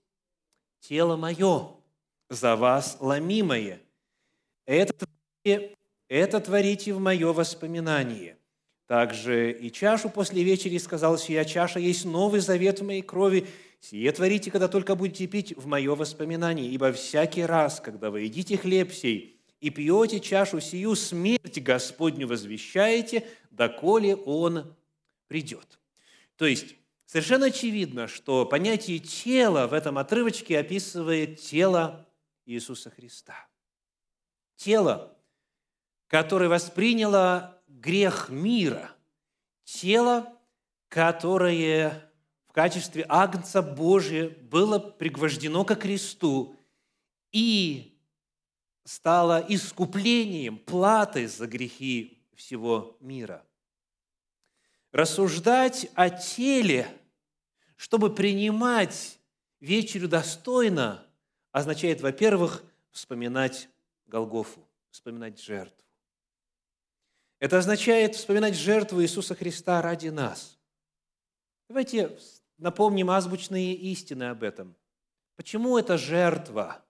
тело 0.80 1.16
мое, 1.16 1.79
за 2.30 2.56
вас 2.56 2.96
ломимое. 3.00 3.82
Это, 4.64 4.94
это 6.08 6.40
творите 6.40 6.94
в 6.94 7.00
мое 7.00 7.32
воспоминание». 7.32 8.38
Также 8.86 9.52
и 9.52 9.70
чашу 9.70 10.10
после 10.10 10.42
вечери 10.42 10.76
сказал, 10.78 11.16
«Сия 11.16 11.44
чаша 11.44 11.78
есть 11.78 12.04
новый 12.04 12.40
завет 12.40 12.80
в 12.80 12.84
моей 12.84 13.02
крови, 13.02 13.46
сие 13.80 14.10
творите, 14.10 14.50
когда 14.50 14.66
только 14.66 14.96
будете 14.96 15.28
пить 15.28 15.56
в 15.56 15.66
мое 15.66 15.94
воспоминание, 15.94 16.68
ибо 16.68 16.92
всякий 16.92 17.44
раз, 17.44 17.80
когда 17.80 18.10
вы 18.10 18.22
едите 18.22 18.56
хлеб 18.56 18.92
сей 18.92 19.40
и 19.60 19.70
пьете 19.70 20.18
чашу 20.18 20.60
сию, 20.60 20.96
смерть 20.96 21.62
Господню 21.62 22.26
возвещаете, 22.26 23.24
доколе 23.52 24.16
Он 24.16 24.74
придет». 25.28 25.78
То 26.36 26.46
есть, 26.46 26.74
совершенно 27.06 27.46
очевидно, 27.46 28.08
что 28.08 28.44
понятие 28.44 28.98
тела 28.98 29.68
в 29.68 29.72
этом 29.72 29.98
отрывочке 29.98 30.58
описывает 30.58 31.40
тело 31.40 32.08
Иисуса 32.44 32.90
Христа. 32.90 33.48
Тело, 34.56 35.16
которое 36.06 36.48
восприняло 36.48 37.62
грех 37.68 38.28
мира. 38.28 38.90
Тело, 39.64 40.36
которое 40.88 42.10
в 42.48 42.52
качестве 42.52 43.06
Агнца 43.08 43.62
Божия 43.62 44.28
было 44.28 44.78
пригвождено 44.78 45.64
ко 45.64 45.76
кресту 45.76 46.56
и 47.30 47.96
стало 48.84 49.44
искуплением, 49.48 50.58
платой 50.58 51.26
за 51.26 51.46
грехи 51.46 52.26
всего 52.34 52.96
мира. 53.00 53.46
Рассуждать 54.90 55.88
о 55.94 56.10
теле, 56.10 56.88
чтобы 57.76 58.12
принимать 58.12 59.20
вечерю 59.60 60.08
достойно, 60.08 61.06
означает, 61.52 62.00
во-первых, 62.00 62.62
вспоминать 62.90 63.68
Голгофу, 64.06 64.66
вспоминать 64.90 65.40
жертву. 65.40 65.86
Это 67.38 67.58
означает 67.58 68.16
вспоминать 68.16 68.54
жертву 68.54 69.02
Иисуса 69.02 69.34
Христа 69.34 69.80
ради 69.80 70.08
нас. 70.08 70.58
Давайте 71.68 72.18
напомним 72.58 73.10
азбучные 73.10 73.74
истины 73.74 74.24
об 74.24 74.42
этом. 74.42 74.76
Почему 75.36 75.78
эта 75.78 75.96
жертва 75.96 76.84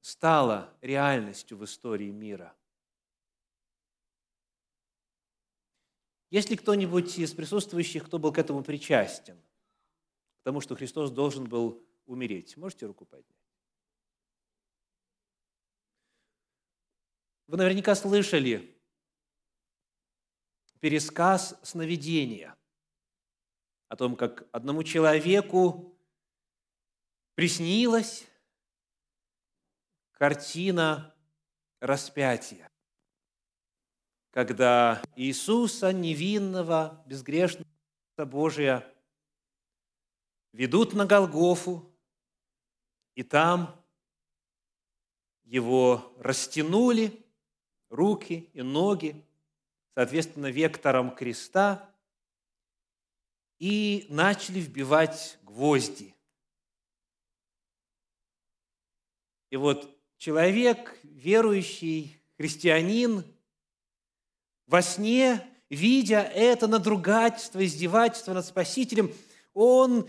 стала 0.00 0.72
реальностью 0.80 1.56
в 1.56 1.64
истории 1.64 2.10
мира. 2.10 2.54
Есть 6.30 6.48
ли 6.48 6.56
кто-нибудь 6.56 7.18
из 7.18 7.32
присутствующих, 7.32 8.06
кто 8.06 8.18
был 8.18 8.32
к 8.32 8.38
этому 8.38 8.62
причастен? 8.62 9.36
К 10.40 10.44
тому, 10.44 10.60
что 10.60 10.76
Христос 10.76 11.10
должен 11.10 11.44
был 11.48 11.82
умереть? 12.10 12.56
Можете 12.56 12.86
руку 12.86 13.06
поднять? 13.06 13.36
Вы 17.46 17.56
наверняка 17.56 17.94
слышали 17.94 18.76
пересказ 20.80 21.58
сновидения 21.62 22.56
о 23.88 23.96
том, 23.96 24.16
как 24.16 24.48
одному 24.52 24.82
человеку 24.82 25.98
приснилось, 27.34 28.26
картина 30.12 31.14
распятия, 31.80 32.70
когда 34.30 35.02
Иисуса, 35.16 35.92
невинного, 35.92 37.02
безгрешного 37.06 37.66
Божия, 38.16 38.86
ведут 40.52 40.92
на 40.94 41.06
Голгофу, 41.06 41.89
и 43.14 43.22
там 43.22 43.74
его 45.44 46.14
растянули, 46.18 47.24
руки 47.88 48.48
и 48.52 48.62
ноги, 48.62 49.20
соответственно, 49.94 50.50
вектором 50.50 51.14
креста, 51.14 51.92
и 53.58 54.06
начали 54.08 54.60
вбивать 54.60 55.38
гвозди. 55.42 56.14
И 59.50 59.56
вот 59.56 59.94
человек, 60.16 60.98
верующий, 61.02 62.16
христианин, 62.36 63.24
во 64.66 64.82
сне, 64.82 65.46
видя 65.68 66.20
это 66.22 66.68
надругательство, 66.68 67.64
издевательство 67.64 68.32
над 68.32 68.46
Спасителем, 68.46 69.12
он 69.52 70.08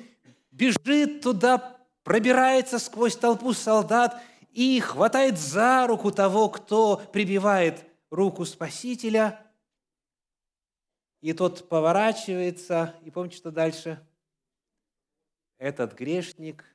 бежит 0.51 1.21
туда, 1.21 1.80
пробирается 2.03 2.79
сквозь 2.79 3.15
толпу 3.15 3.53
солдат 3.53 4.21
и 4.51 4.79
хватает 4.79 5.37
за 5.37 5.87
руку 5.87 6.11
того, 6.11 6.49
кто 6.49 6.97
прибивает 6.97 7.85
руку 8.09 8.45
Спасителя. 8.45 9.45
И 11.21 11.33
тот 11.33 11.69
поворачивается, 11.69 12.95
и 13.03 13.11
помните, 13.11 13.37
что 13.37 13.51
дальше? 13.51 14.05
Этот 15.57 15.93
грешник 15.93 16.65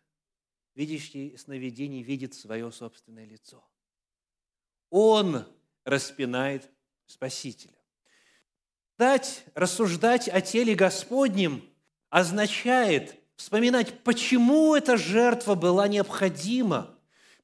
видящий 0.77 1.37
сновидений 1.37 2.03
видит 2.03 2.35
свое 2.35 2.71
собственное 2.71 3.25
лицо. 3.25 3.67
Он 4.91 5.45
распинает 5.85 6.71
Спасителя. 7.07 7.79
Дать, 8.99 9.45
рассуждать 9.55 10.29
о 10.29 10.41
теле 10.41 10.75
Господнем 10.75 11.62
означает 12.09 13.19
вспоминать, 13.37 14.01
почему 14.03 14.75
эта 14.75 14.96
жертва 14.96 15.55
была 15.55 15.88
необходима, 15.88 16.90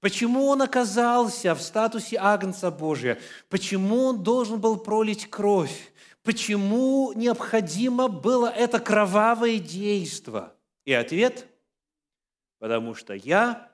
почему 0.00 0.46
он 0.46 0.62
оказался 0.62 1.55
в 1.55 1.62
статусе 1.62 2.16
Агнца 2.18 2.70
Божия, 2.70 3.18
почему 3.48 4.07
он 4.07 4.22
должен 4.22 4.61
был 4.61 4.76
пролить 4.76 5.31
кровь, 5.31 5.92
Почему 6.22 7.12
необходимо 7.16 8.07
было 8.07 8.46
это 8.46 8.78
кровавое 8.78 9.59
действо? 9.59 10.55
И 10.85 10.92
ответ– 10.92 11.48
потому 12.62 12.94
что 12.94 13.12
я 13.12 13.72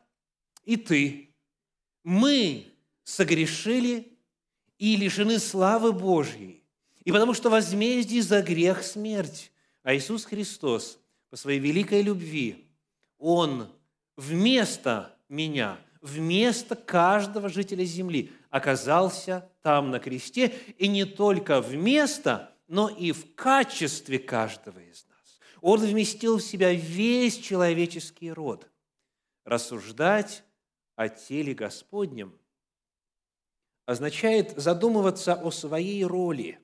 и 0.64 0.78
ты, 0.78 1.34
мы 2.04 2.72
согрешили 3.04 4.18
и 4.78 4.96
лишены 4.96 5.38
славы 5.38 5.92
Божьей. 5.92 6.64
И 7.04 7.12
потому 7.12 7.34
что 7.34 7.50
возмездие 7.50 8.22
за 8.22 8.40
грех– 8.40 8.82
смерть. 8.84 9.52
А 9.82 9.94
Иисус 9.94 10.24
Христос 10.24 10.98
по 11.30 11.36
своей 11.36 11.58
великой 11.58 12.02
любви, 12.02 12.68
Он 13.18 13.68
вместо 14.16 15.16
меня, 15.28 15.78
вместо 16.00 16.76
каждого 16.76 17.48
жителя 17.48 17.84
земли 17.84 18.32
оказался 18.50 19.50
там 19.62 19.90
на 19.90 19.98
кресте, 19.98 20.54
и 20.78 20.88
не 20.88 21.04
только 21.04 21.60
вместо, 21.60 22.54
но 22.66 22.88
и 22.88 23.12
в 23.12 23.34
качестве 23.34 24.18
каждого 24.18 24.78
из 24.78 25.06
нас. 25.06 25.40
Он 25.60 25.80
вместил 25.80 26.38
в 26.38 26.42
себя 26.42 26.72
весь 26.72 27.38
человеческий 27.38 28.32
род. 28.32 28.68
Рассуждать 29.44 30.44
о 30.94 31.08
теле 31.08 31.54
Господнем 31.54 32.38
означает 33.86 34.52
задумываться 34.58 35.34
о 35.34 35.50
своей 35.50 36.04
роли 36.04 36.60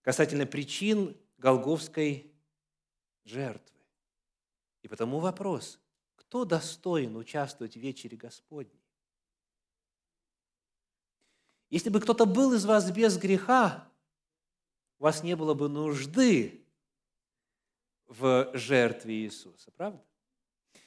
касательно 0.00 0.46
причин 0.46 1.16
Голговской 1.36 2.32
жертвы. 3.26 3.78
И 4.82 4.88
потому 4.88 5.18
вопрос, 5.18 5.78
кто 6.14 6.44
достоин 6.44 7.16
участвовать 7.16 7.74
в 7.74 7.80
вечере 7.80 8.16
Господней? 8.16 8.82
Если 11.68 11.90
бы 11.90 12.00
кто-то 12.00 12.24
был 12.24 12.52
из 12.52 12.64
вас 12.64 12.90
без 12.90 13.18
греха, 13.18 13.90
у 14.98 15.04
вас 15.04 15.22
не 15.22 15.34
было 15.36 15.54
бы 15.54 15.68
нужды 15.68 16.64
в 18.06 18.50
жертве 18.54 19.14
Иисуса, 19.14 19.70
правда? 19.72 20.02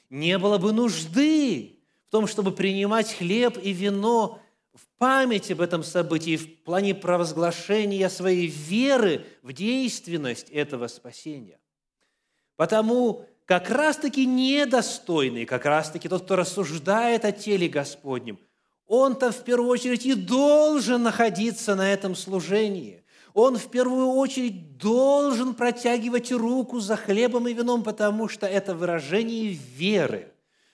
Не 0.08 0.38
было 0.38 0.58
бы 0.58 0.72
нужды 0.72 1.80
в 2.06 2.10
том, 2.10 2.26
чтобы 2.26 2.52
принимать 2.52 3.12
хлеб 3.12 3.58
и 3.62 3.72
вино 3.72 4.42
в 4.72 4.88
память 4.98 5.50
об 5.50 5.60
этом 5.60 5.82
событии, 5.82 6.36
в 6.36 6.62
плане 6.62 6.94
провозглашения 6.94 8.08
своей 8.08 8.46
веры 8.46 9.26
в 9.42 9.52
действенность 9.52 10.48
этого 10.50 10.88
спасения. 10.88 11.60
Потому 12.60 13.24
как 13.46 13.70
раз-таки 13.70 14.26
недостойный, 14.26 15.46
как 15.46 15.64
раз-таки 15.64 16.10
тот, 16.10 16.24
кто 16.24 16.36
рассуждает 16.36 17.24
о 17.24 17.32
теле 17.32 17.68
Господнем, 17.68 18.38
он-то 18.86 19.32
в 19.32 19.44
первую 19.44 19.70
очередь 19.70 20.04
и 20.04 20.12
должен 20.12 21.02
находиться 21.02 21.74
на 21.74 21.90
этом 21.90 22.14
служении. 22.14 23.02
Он 23.32 23.56
в 23.56 23.70
первую 23.70 24.08
очередь 24.08 24.76
должен 24.76 25.54
протягивать 25.54 26.32
руку 26.32 26.80
за 26.80 26.96
хлебом 26.96 27.48
и 27.48 27.54
вином, 27.54 27.82
потому 27.82 28.28
что 28.28 28.46
это 28.46 28.74
выражение 28.74 29.46
веры 29.52 30.30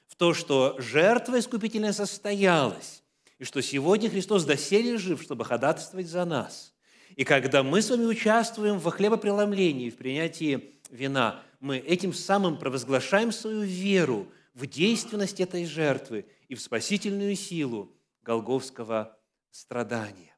в 0.08 0.16
то, 0.16 0.34
что 0.34 0.74
жертва 0.78 1.38
искупительная 1.38 1.92
состоялась, 1.92 3.04
и 3.38 3.44
что 3.44 3.62
сегодня 3.62 4.10
Христос 4.10 4.44
доселе 4.44 4.98
жив, 4.98 5.22
чтобы 5.22 5.44
ходатайствовать 5.44 6.08
за 6.08 6.24
нас. 6.24 6.72
И 7.14 7.22
когда 7.22 7.62
мы 7.62 7.80
с 7.80 7.90
вами 7.90 8.06
участвуем 8.06 8.80
во 8.80 8.90
хлебопреломлении, 8.90 9.90
в 9.90 9.96
принятии 9.96 10.72
вина, 10.90 11.42
мы 11.66 11.78
этим 11.78 12.14
самым 12.14 12.58
провозглашаем 12.58 13.32
свою 13.32 13.62
веру 13.62 14.28
в 14.54 14.66
действенность 14.66 15.40
этой 15.40 15.66
жертвы 15.66 16.26
и 16.48 16.54
в 16.54 16.62
спасительную 16.62 17.34
силу 17.34 17.92
голговского 18.22 19.18
страдания. 19.50 20.34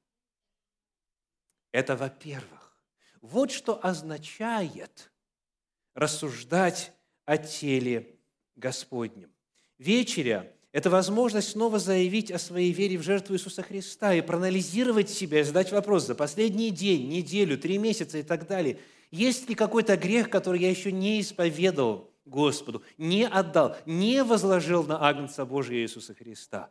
Это 1.70 1.96
во-первых. 1.96 2.82
Вот 3.20 3.50
что 3.50 3.78
означает 3.84 5.12
рассуждать 5.94 6.92
о 7.26 7.36
теле 7.36 8.16
Господнем. 8.56 9.30
Вечеря– 9.76 10.50
это 10.72 10.88
возможность 10.88 11.50
снова 11.50 11.78
заявить 11.78 12.30
о 12.30 12.38
своей 12.38 12.72
вере 12.72 12.96
в 12.96 13.02
жертву 13.02 13.34
Иисуса 13.34 13.62
Христа 13.62 14.14
и 14.14 14.22
проанализировать 14.22 15.10
себя, 15.10 15.40
и 15.40 15.44
задать 15.44 15.72
вопрос 15.72 16.06
за 16.06 16.14
последний 16.14 16.70
день, 16.70 17.08
неделю, 17.08 17.58
три 17.58 17.76
месяца 17.76 18.18
и 18.18 18.22
так 18.22 18.46
далее. 18.46 18.78
Есть 19.10 19.48
ли 19.48 19.54
какой-то 19.54 19.96
грех, 19.96 20.30
который 20.30 20.60
я 20.60 20.70
еще 20.70 20.92
не 20.92 21.20
исповедовал 21.20 22.10
Господу, 22.24 22.82
не 22.98 23.26
отдал, 23.26 23.76
не 23.86 24.22
возложил 24.22 24.84
на 24.84 25.06
Агнца 25.06 25.46
Божия 25.46 25.78
Иисуса 25.78 26.14
Христа? 26.14 26.70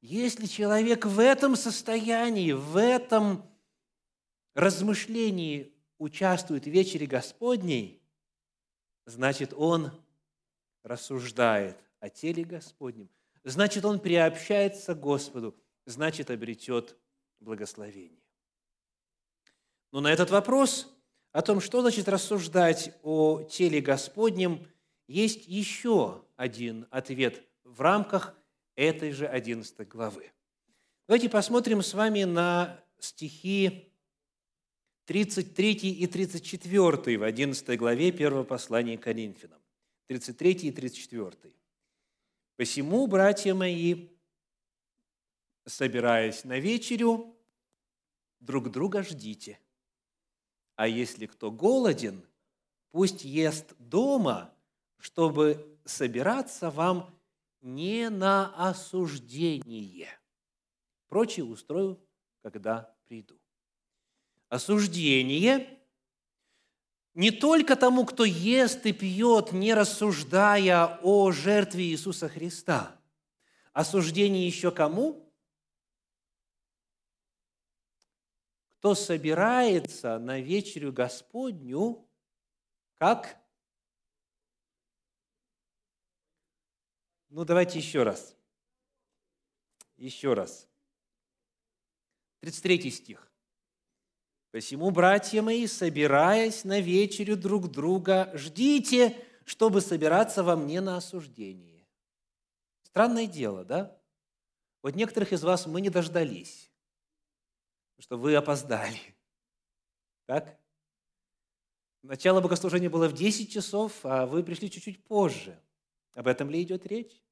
Если 0.00 0.46
человек 0.46 1.04
в 1.04 1.18
этом 1.18 1.56
состоянии, 1.56 2.52
в 2.52 2.76
этом 2.76 3.44
размышлении 4.54 5.72
участвует 5.98 6.64
в 6.64 6.70
вечере 6.70 7.06
Господней, 7.06 8.00
значит, 9.06 9.52
он 9.52 9.90
рассуждает 10.84 11.76
о 11.98 12.08
теле 12.08 12.44
Господнем, 12.44 13.08
значит, 13.42 13.84
он 13.84 13.98
приобщается 13.98 14.94
к 14.94 15.00
Господу, 15.00 15.56
значит, 15.86 16.30
обретет 16.30 16.96
благословение. 17.40 18.22
Но 19.90 20.00
на 20.00 20.12
этот 20.12 20.30
вопрос 20.30 20.95
о 21.36 21.42
том, 21.42 21.60
что 21.60 21.82
значит 21.82 22.08
рассуждать 22.08 22.94
о 23.02 23.42
теле 23.42 23.82
Господнем, 23.82 24.66
есть 25.06 25.46
еще 25.46 26.24
один 26.34 26.86
ответ 26.90 27.46
в 27.62 27.82
рамках 27.82 28.34
этой 28.74 29.10
же 29.12 29.26
11 29.26 29.86
главы. 29.86 30.32
Давайте 31.06 31.28
посмотрим 31.28 31.82
с 31.82 31.92
вами 31.92 32.24
на 32.24 32.82
стихи 32.98 33.92
33 35.04 35.72
и 35.72 36.06
34 36.06 37.18
в 37.18 37.22
11 37.22 37.78
главе 37.78 38.08
1 38.08 38.44
послания 38.46 38.96
к 38.96 39.02
Коринфянам. 39.02 39.60
33 40.06 40.52
и 40.52 40.72
34. 40.72 41.52
«Посему, 42.56 43.06
братья 43.06 43.52
мои, 43.52 44.08
собираясь 45.66 46.44
на 46.44 46.58
вечерю, 46.58 47.36
друг 48.40 48.70
друга 48.70 49.02
ждите. 49.02 49.60
А 50.76 50.86
если 50.86 51.26
кто 51.26 51.50
голоден, 51.50 52.24
пусть 52.90 53.24
ест 53.24 53.74
дома, 53.78 54.54
чтобы 54.98 55.78
собираться 55.84 56.70
вам 56.70 57.12
не 57.60 58.08
на 58.10 58.54
осуждение. 58.56 60.08
Прочее 61.08 61.44
устрою, 61.44 61.98
когда 62.42 62.94
приду 63.06 63.36
осуждение 64.48 65.68
не 67.14 67.30
только 67.30 67.76
тому, 67.76 68.04
кто 68.04 68.24
ест 68.24 68.84
и 68.84 68.92
пьет, 68.92 69.52
не 69.52 69.72
рассуждая 69.72 70.98
о 71.02 71.32
жертве 71.32 71.84
Иисуса 71.84 72.28
Христа. 72.28 72.94
Осуждение 73.72 74.46
еще 74.46 74.70
кому? 74.70 75.25
Кто 78.86 78.94
собирается 78.94 80.16
на 80.20 80.38
вечерю 80.38 80.92
Господню, 80.92 82.08
как? 82.98 83.36
Ну, 87.30 87.44
давайте 87.44 87.80
еще 87.80 88.04
раз. 88.04 88.36
Еще 89.96 90.34
раз. 90.34 90.68
33 92.42 92.92
стих. 92.92 93.28
Посему, 94.52 94.92
братья 94.92 95.42
мои, 95.42 95.66
собираясь 95.66 96.62
на 96.62 96.78
вечерю 96.78 97.36
друг 97.36 97.68
друга, 97.68 98.30
ждите, 98.34 99.20
чтобы 99.46 99.80
собираться 99.80 100.44
во 100.44 100.54
мне 100.54 100.80
на 100.80 100.96
осуждение. 100.96 101.88
Странное 102.84 103.26
дело, 103.26 103.64
да? 103.64 104.00
Вот 104.80 104.94
некоторых 104.94 105.32
из 105.32 105.42
вас 105.42 105.66
мы 105.66 105.80
не 105.80 105.90
дождались, 105.90 106.70
что 107.98 108.16
вы 108.18 108.34
опоздали. 108.34 109.00
Так? 110.26 110.58
Начало 112.02 112.40
богослужения 112.40 112.90
было 112.90 113.08
в 113.08 113.14
10 113.14 113.52
часов, 113.52 114.04
а 114.04 114.26
вы 114.26 114.42
пришли 114.42 114.70
чуть-чуть 114.70 115.04
позже. 115.04 115.60
Об 116.14 116.28
этом 116.28 116.50
ли 116.50 116.62
идет 116.62 116.86
речь? 116.86 117.22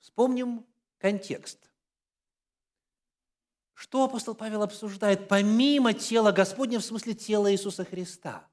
Вспомним 0.00 0.66
контекст. 0.98 1.70
Что 3.74 4.04
апостол 4.04 4.34
Павел 4.34 4.62
обсуждает 4.62 5.28
помимо 5.28 5.92
тела 5.94 6.32
Господня, 6.32 6.78
в 6.78 6.84
смысле 6.84 7.14
тела 7.14 7.52
Иисуса 7.52 7.84
Христа? 7.84 8.48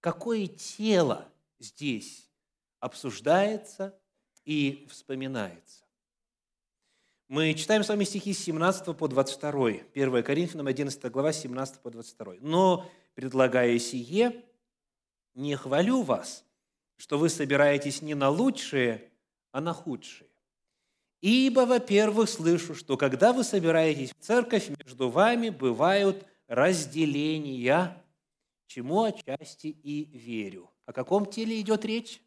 Какое 0.00 0.46
тело 0.46 1.30
здесь 1.58 2.30
обсуждается 2.78 3.98
и 4.44 4.86
вспоминается? 4.90 5.84
Мы 7.30 7.54
читаем 7.54 7.84
с 7.84 7.88
вами 7.88 8.02
стихи 8.02 8.34
с 8.34 8.40
17 8.40 8.96
по 8.96 9.06
22, 9.06 9.68
1 9.94 10.22
Коринфянам 10.24 10.66
11 10.66 11.12
глава, 11.12 11.32
17 11.32 11.78
по 11.78 11.88
22. 11.88 12.34
«Но, 12.40 12.90
предлагая 13.14 13.78
сие, 13.78 14.44
не 15.34 15.54
хвалю 15.54 16.02
вас, 16.02 16.44
что 16.96 17.18
вы 17.18 17.28
собираетесь 17.28 18.02
не 18.02 18.16
на 18.16 18.30
лучшее, 18.30 19.12
а 19.52 19.60
на 19.60 19.72
худшее. 19.72 20.28
Ибо, 21.20 21.66
во-первых, 21.66 22.28
слышу, 22.28 22.74
что 22.74 22.96
когда 22.96 23.32
вы 23.32 23.44
собираетесь 23.44 24.10
в 24.10 24.18
церковь, 24.18 24.68
между 24.84 25.08
вами 25.08 25.50
бывают 25.50 26.26
разделения, 26.48 27.96
чему 28.66 29.04
отчасти 29.04 29.68
и 29.68 30.04
верю. 30.18 30.68
О 30.84 30.92
каком 30.92 31.26
теле 31.26 31.60
идет 31.60 31.84
речь? 31.84 32.20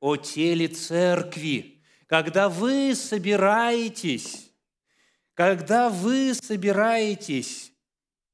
О 0.00 0.16
теле 0.16 0.66
церкви. 0.66 1.77
Когда 2.08 2.48
вы 2.48 2.94
собираетесь, 2.94 4.50
когда 5.34 5.90
вы 5.90 6.32
собираетесь, 6.32 7.70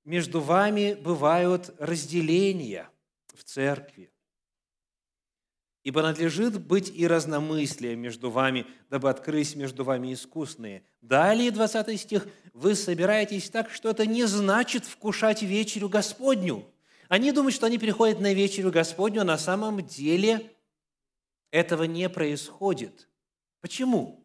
между 0.05 0.41
вами 0.41 0.95
бывают 0.95 1.75
разделения 1.79 2.89
в 3.35 3.43
церкви. 3.43 4.13
Ибо 5.83 6.03
надлежит 6.03 6.65
быть 6.65 6.91
и 6.95 7.07
разномыслие 7.07 7.97
между 7.97 8.31
вами, 8.31 8.65
дабы 8.91 9.11
открыть 9.11 9.57
между 9.57 9.83
вами 9.83 10.15
искусные. 10.15 10.85
Далее, 11.03 11.51
20 11.51 12.01
стих, 12.01 12.29
вы 12.53 12.77
собираетесь 12.77 13.51
так, 13.51 13.71
что 13.71 13.91
это 13.91 14.07
не 14.07 14.25
значит 14.25 14.87
вкушать 14.87 15.43
вечерю 15.43 15.89
Господню. 15.89 16.65
Они 17.09 17.33
думают, 17.33 17.57
что 17.57 17.67
они 17.67 17.79
переходят 17.79 18.21
на 18.21 18.33
вечерю 18.35 18.71
Господню, 18.71 19.23
а 19.23 19.25
на 19.25 19.37
самом 19.37 19.85
деле 19.85 20.55
этого 21.51 21.83
не 21.83 22.09
происходит. 22.09 23.09
Почему? 23.64 24.22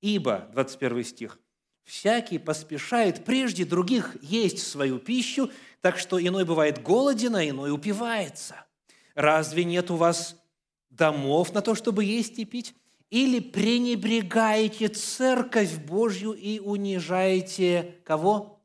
Ибо, 0.00 0.48
21 0.52 1.02
стих, 1.02 1.40
«Всякий 1.82 2.38
поспешает 2.38 3.24
прежде 3.24 3.64
других 3.64 4.16
есть 4.22 4.64
свою 4.64 5.00
пищу, 5.00 5.50
так 5.80 5.98
что 5.98 6.24
иной 6.24 6.44
бывает 6.44 6.80
голоден, 6.80 7.34
а 7.34 7.44
иной 7.44 7.72
упивается. 7.72 8.64
Разве 9.16 9.64
нет 9.64 9.90
у 9.90 9.96
вас 9.96 10.40
домов 10.88 11.52
на 11.52 11.62
то, 11.62 11.74
чтобы 11.74 12.04
есть 12.04 12.38
и 12.38 12.44
пить? 12.44 12.76
Или 13.10 13.40
пренебрегаете 13.40 14.86
церковь 14.86 15.76
Божью 15.78 16.30
и 16.30 16.60
унижаете 16.60 17.96
кого? 18.04 18.60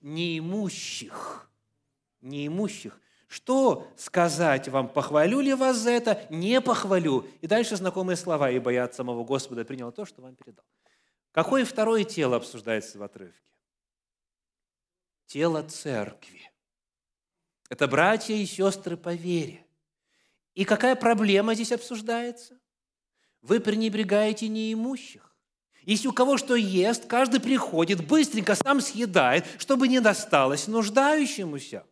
Неимущих. 0.00 1.48
Неимущих. 2.22 3.00
Что 3.32 3.88
сказать 3.96 4.68
вам? 4.68 4.90
Похвалю 4.90 5.40
ли 5.40 5.54
вас 5.54 5.78
за 5.78 5.90
это? 5.90 6.22
Не 6.28 6.60
похвалю. 6.60 7.26
И 7.40 7.46
дальше 7.46 7.76
знакомые 7.76 8.16
слова. 8.16 8.50
«Ибо 8.50 8.70
я 8.70 8.84
от 8.84 8.94
самого 8.94 9.24
Господа 9.24 9.64
принял 9.64 9.90
то, 9.90 10.04
что 10.04 10.20
вам 10.20 10.36
передал». 10.36 10.66
Какое 11.30 11.64
второе 11.64 12.04
тело 12.04 12.36
обсуждается 12.36 12.98
в 12.98 13.02
отрывке? 13.02 13.56
Тело 15.24 15.62
церкви. 15.62 16.52
Это 17.70 17.88
братья 17.88 18.34
и 18.34 18.44
сестры 18.44 18.98
по 18.98 19.14
вере. 19.14 19.64
И 20.52 20.66
какая 20.66 20.94
проблема 20.94 21.54
здесь 21.54 21.72
обсуждается? 21.72 22.58
Вы 23.40 23.60
пренебрегаете 23.60 24.48
неимущих. 24.48 25.34
Если 25.84 26.06
у 26.06 26.12
кого 26.12 26.36
что 26.36 26.54
ест, 26.54 27.06
каждый 27.06 27.40
приходит, 27.40 28.06
быстренько 28.06 28.54
сам 28.56 28.82
съедает, 28.82 29.46
чтобы 29.56 29.88
не 29.88 30.00
досталось 30.00 30.68
нуждающемуся. 30.68 31.86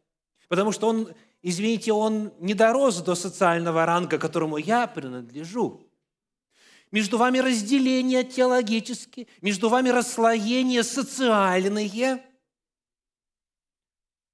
Потому 0.51 0.73
что 0.73 0.89
он, 0.89 1.15
извините, 1.43 1.93
он 1.93 2.33
не 2.39 2.55
дорос 2.55 3.03
до 3.03 3.15
социального 3.15 3.87
ранга, 3.87 4.19
которому 4.19 4.57
я 4.57 4.87
принадлежу. 4.87 5.87
Между 6.91 7.19
вами 7.19 7.39
разделения 7.39 8.25
теологические, 8.25 9.29
между 9.41 9.69
вами 9.69 9.91
расслоения 9.91 10.83
социальные– 10.83 12.25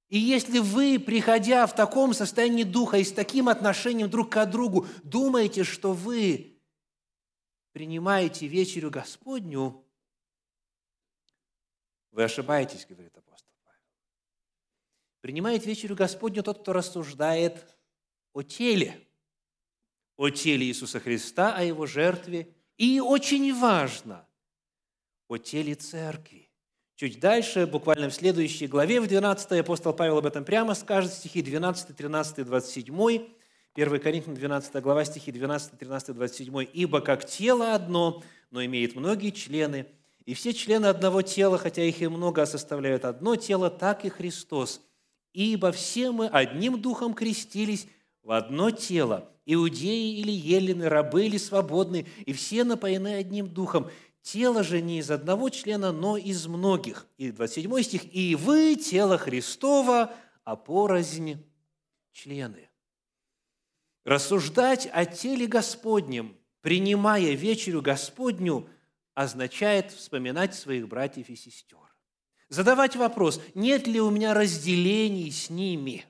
и 0.09 0.17
если 0.17 0.59
вы, 0.59 0.99
приходя 0.99 1.67
в 1.67 1.75
таком 1.75 2.13
состоянии 2.13 2.63
духа 2.63 2.97
и 2.97 3.03
с 3.03 3.11
таким 3.11 3.49
отношением 3.49 4.09
друг 4.09 4.29
к 4.29 4.45
другу, 4.45 4.87
думаете, 5.03 5.63
что 5.65 5.91
вы 5.91 6.57
принимаете 7.73 8.47
вечерю 8.47 8.89
Господню, 8.89 9.83
вы 12.11 12.23
ошибаетесь, 12.23 12.85
говорит 12.87 13.11
апостол. 13.17 13.26
Принимает 15.27 15.65
вечерю 15.65 15.97
Господню 15.97 16.41
тот, 16.41 16.61
кто 16.61 16.71
рассуждает 16.71 17.75
о 18.31 18.43
теле, 18.43 18.97
о 20.15 20.29
теле 20.29 20.65
Иисуса 20.65 21.01
Христа, 21.01 21.53
о 21.53 21.65
Его 21.65 21.85
жертве, 21.85 22.55
и 22.77 23.01
очень 23.01 23.53
важно, 23.53 24.25
о 25.27 25.35
теле 25.35 25.75
церкви. 25.75 26.49
Чуть 26.95 27.19
дальше, 27.19 27.67
буквально 27.67 28.09
в 28.09 28.13
следующей 28.13 28.67
главе, 28.67 29.01
в 29.01 29.07
12 29.07 29.51
апостол 29.59 29.91
Павел 29.91 30.19
об 30.19 30.25
этом 30.27 30.45
прямо 30.45 30.73
скажет, 30.75 31.11
стихи 31.11 31.41
12, 31.41 31.93
13, 31.93 32.45
27, 32.45 33.27
1 33.73 33.99
Коринфянам 33.99 34.37
12 34.37 34.81
глава, 34.81 35.03
стихи 35.03 35.33
12, 35.33 35.77
13, 35.77 36.15
27. 36.15 36.67
«Ибо 36.71 37.01
как 37.01 37.25
тело 37.25 37.75
одно, 37.75 38.23
но 38.49 38.63
имеет 38.63 38.95
многие 38.95 39.31
члены, 39.31 39.87
и 40.23 40.33
все 40.33 40.53
члены 40.53 40.85
одного 40.85 41.21
тела, 41.21 41.57
хотя 41.57 41.83
их 41.83 42.01
и 42.01 42.07
много, 42.07 42.45
составляют 42.45 43.03
одно 43.03 43.35
тело, 43.35 43.69
так 43.69 44.05
и 44.05 44.09
Христос. 44.09 44.86
Ибо 45.37 45.71
все 45.71 46.11
мы 46.11 46.29
одним 46.29 46.81
духом 46.81 47.13
крестились 47.13 47.85
в 48.23 48.31
одно 48.31 48.71
тело, 48.71 49.31
иудеи 49.45 50.17
или 50.17 50.31
елены, 50.31 50.89
рабы 50.89 51.27
или 51.27 51.37
свободные, 51.37 52.07
и 52.25 52.33
все 52.33 52.63
напоены 52.63 53.13
одним 53.13 53.47
духом. 53.47 53.87
Тело 54.23 54.63
же 54.63 54.81
не 54.81 54.97
из 54.97 55.11
одного 55.11 55.49
члена, 55.49 55.91
но 55.91 56.17
из 56.17 56.47
многих. 56.47 57.05
И 57.19 57.29
27 57.29 57.83
стих. 57.83 58.15
«И 58.15 58.33
вы, 58.33 58.77
тело 58.77 59.19
Христова, 59.19 60.11
а 60.43 60.55
порознь 60.55 61.45
члены». 62.13 62.67
Рассуждать 64.05 64.89
о 64.91 65.05
теле 65.05 65.45
Господнем, 65.45 66.35
принимая 66.61 67.33
вечерю 67.33 67.83
Господню, 67.83 68.67
означает 69.13 69.91
вспоминать 69.91 70.55
своих 70.55 70.87
братьев 70.87 71.29
и 71.29 71.35
сестер. 71.35 71.86
Задавать 72.49 72.95
вопрос, 72.95 73.41
нет 73.55 73.87
ли 73.87 73.99
у 73.99 74.09
меня 74.09 74.33
разделений 74.33 75.31
с 75.31 75.49
ними? 75.49 76.05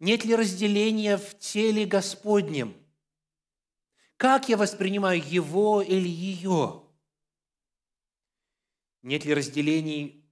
Нет 0.00 0.24
ли 0.24 0.34
разделения 0.34 1.16
в 1.16 1.38
теле 1.38 1.86
Господнем– 1.86 2.74
как 4.18 4.48
я 4.48 4.56
воспринимаю 4.56 5.22
его 5.24 5.80
или 5.80 6.08
ее? 6.08 6.82
Нет 9.02 9.24
ли 9.24 9.32
разделений 9.32 10.28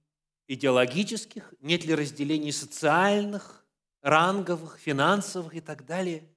идеологических, 0.47 1.53
нет 1.61 1.85
ли 1.85 1.95
разделений 1.95 2.51
социальных, 2.51 3.65
ранговых, 4.01 4.77
финансовых 4.77 5.55
и 5.55 5.61
так 5.61 5.85
далее? 5.85 6.29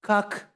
Как 0.00 0.50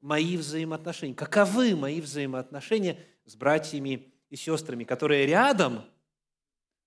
мои 0.00 0.38
взаимоотношения, 0.38 1.14
каковы 1.14 1.76
мои 1.76 2.00
взаимоотношения 2.00 2.98
с 3.26 3.36
братьями 3.36 4.10
и 4.30 4.36
сестрами, 4.36 4.84
которые 4.84 5.26
рядом, 5.26 5.84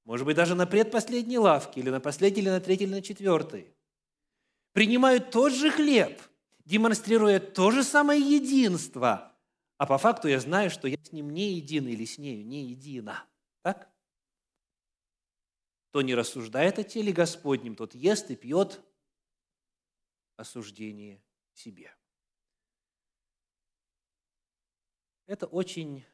может 0.06 0.26
быть, 0.26 0.36
даже 0.36 0.56
на 0.56 0.66
предпоследней 0.66 1.38
лавке, 1.38 1.80
или 1.80 1.90
на 1.90 2.00
последней, 2.00 2.42
или 2.42 2.50
на 2.50 2.60
третьей, 2.60 2.88
или 2.88 2.96
на 2.96 3.02
четвертой, 3.02 3.74
принимают 4.74 5.32
тот 5.32 5.54
же 5.54 5.72
хлеб– 5.72 6.22
демонстрируя 6.66 7.40
то 7.40 7.72
же 7.72 7.84
самое 7.84 8.22
единство, 8.22 9.38
а 9.78 9.86
по 9.86 9.98
факту 9.98 10.28
я 10.28 10.40
знаю, 10.40 10.70
что 10.70 10.88
я 10.88 10.98
с 11.04 11.12
ним 11.12 11.30
не 11.30 11.54
един 11.54 11.88
или 11.88 12.06
с 12.06 12.18
нею 12.18 12.46
не 12.46 12.66
едина. 12.68 13.28
Так? 13.62 13.92
Кто 15.90 16.02
не 16.02 16.16
рассуждает 16.16 16.80
о 16.80 16.84
теле 16.84 17.12
Господнем, 17.12 17.76
тот 17.76 17.94
ест 17.94 18.32
и 18.32 18.36
пьет 18.36 18.82
осуждение 20.38 21.22
себе. 21.54 21.94
Это 25.26 25.48
очень 25.48 26.06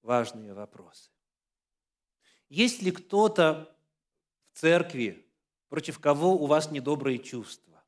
важные 0.00 0.54
вопросы. 0.54 1.10
Есть 2.52 2.82
ли 2.82 2.90
кто-то 2.90 3.74
в 4.52 4.58
церкви, 4.58 5.26
против 5.70 5.98
кого 5.98 6.34
у 6.34 6.44
вас 6.44 6.70
недобрые 6.70 7.18
чувства? 7.18 7.82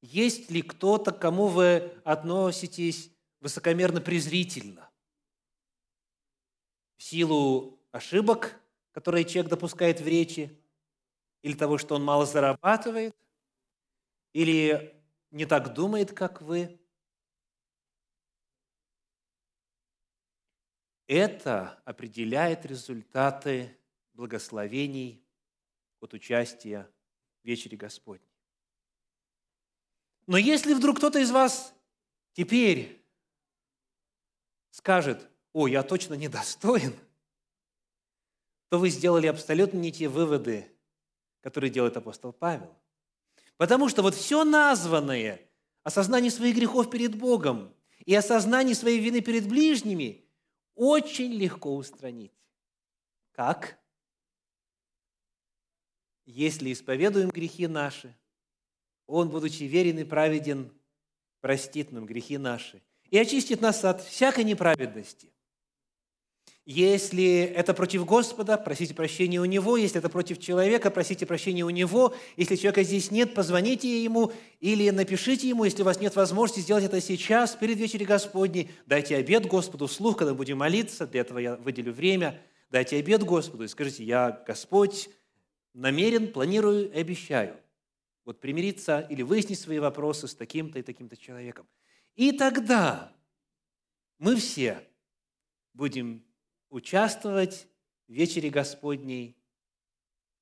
Есть 0.00 0.48
ли 0.52 0.62
кто-то, 0.62 1.10
к 1.10 1.18
кому 1.18 1.48
вы 1.48 1.92
относитесь 2.04 3.10
высокомерно-презрительно? 3.40 4.88
В 6.98 7.02
силу 7.02 7.80
ошибок, 7.90 8.60
которые 8.92 9.24
человек 9.24 9.50
допускает 9.50 10.00
в 10.00 10.06
речи, 10.06 10.56
или 11.42 11.54
того, 11.54 11.78
что 11.78 11.96
он 11.96 12.04
мало 12.04 12.26
зарабатывает, 12.26 13.16
или 14.34 15.02
не 15.32 15.46
так 15.46 15.74
думает, 15.74 16.12
как 16.12 16.42
вы. 16.42 16.78
Это 21.06 21.82
определяет 21.84 22.64
результаты 22.64 23.76
благословений 24.14 25.24
от 26.00 26.14
участия 26.14 26.88
в 27.42 27.46
вечере 27.46 27.76
Господней. 27.76 28.28
Но 30.26 30.36
если 30.36 30.74
вдруг 30.74 30.98
кто-то 30.98 31.18
из 31.18 31.30
вас 31.30 31.74
теперь 32.32 33.04
скажет, 34.70 35.28
о, 35.52 35.66
я 35.66 35.82
точно 35.82 36.14
недостоин, 36.14 36.94
то 38.68 38.78
вы 38.78 38.88
сделали 38.88 39.26
абсолютно 39.26 39.78
не 39.78 39.92
те 39.92 40.08
выводы, 40.08 40.66
которые 41.42 41.70
делает 41.70 41.96
апостол 41.96 42.32
Павел. 42.32 42.74
Потому 43.56 43.88
что 43.88 44.02
вот 44.02 44.14
все 44.14 44.44
названное, 44.44 45.40
осознание 45.82 46.30
своих 46.30 46.56
грехов 46.56 46.90
перед 46.90 47.16
Богом 47.16 47.74
и 48.06 48.14
осознание 48.14 48.74
своей 48.74 48.98
вины 48.98 49.20
перед 49.20 49.46
ближними 49.46 50.24
очень 50.74 51.32
легко 51.32 51.76
устранить. 51.76 52.32
Как? 53.32 53.78
Если 56.24 56.72
исповедуем 56.72 57.30
грехи 57.30 57.66
наши, 57.66 58.16
Он, 59.06 59.28
будучи 59.28 59.64
верен 59.64 59.98
и 59.98 60.04
праведен, 60.04 60.72
простит 61.40 61.90
нам 61.92 62.06
грехи 62.06 62.38
наши 62.38 62.82
и 63.10 63.18
очистит 63.18 63.60
нас 63.60 63.84
от 63.84 64.02
всякой 64.02 64.44
неправедности. 64.44 65.31
Если 66.64 67.40
это 67.40 67.74
против 67.74 68.04
Господа, 68.04 68.56
просите 68.56 68.94
прощения 68.94 69.40
у 69.40 69.44
Него. 69.44 69.76
Если 69.76 69.98
это 69.98 70.08
против 70.08 70.38
человека, 70.38 70.92
просите 70.92 71.26
прощения 71.26 71.64
у 71.64 71.70
Него. 71.70 72.14
Если 72.36 72.54
человека 72.54 72.84
здесь 72.84 73.10
нет, 73.10 73.34
позвоните 73.34 74.02
Ему 74.04 74.32
или 74.60 74.88
напишите 74.90 75.48
Ему, 75.48 75.64
если 75.64 75.82
у 75.82 75.84
вас 75.84 76.00
нет 76.00 76.14
возможности 76.14 76.60
сделать 76.60 76.84
это 76.84 77.00
сейчас, 77.00 77.56
перед 77.56 77.78
вечером 77.78 78.06
Господней. 78.06 78.70
Дайте 78.86 79.16
обед 79.16 79.46
Господу 79.46 79.88
вслух, 79.88 80.18
когда 80.18 80.34
будем 80.34 80.58
молиться. 80.58 81.06
Для 81.08 81.22
этого 81.22 81.38
я 81.38 81.56
выделю 81.56 81.92
время. 81.92 82.40
Дайте 82.70 82.96
обед 82.96 83.24
Господу 83.24 83.64
и 83.64 83.68
скажите, 83.68 84.04
я, 84.04 84.42
Господь, 84.46 85.10
намерен, 85.74 86.32
планирую 86.32 86.92
и 86.92 87.00
обещаю 87.00 87.56
вот 88.24 88.40
примириться 88.40 89.00
или 89.00 89.22
выяснить 89.22 89.58
свои 89.58 89.80
вопросы 89.80 90.28
с 90.28 90.34
таким-то 90.34 90.78
и 90.78 90.82
таким-то 90.82 91.16
человеком. 91.16 91.66
И 92.14 92.32
тогда 92.32 93.12
мы 94.18 94.36
все 94.36 94.80
будем 95.74 96.24
участвовать 96.72 97.68
в 98.08 98.12
вечере 98.12 98.48
Господней 98.48 99.36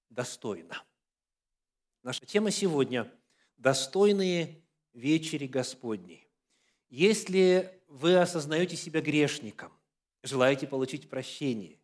достойно. 0.09 0.83
Наша 2.03 2.25
тема 2.25 2.51
сегодня– 2.53 3.13
достойные 3.59 4.63
вечери 4.95 5.47
Господней. 5.47 6.29
Если 6.89 7.79
вы 7.89 8.17
осознаете 8.17 8.77
себя 8.77 9.01
грешником, 9.01 9.73
желаете 10.23 10.67
получить 10.67 11.11
прощение, 11.11 11.79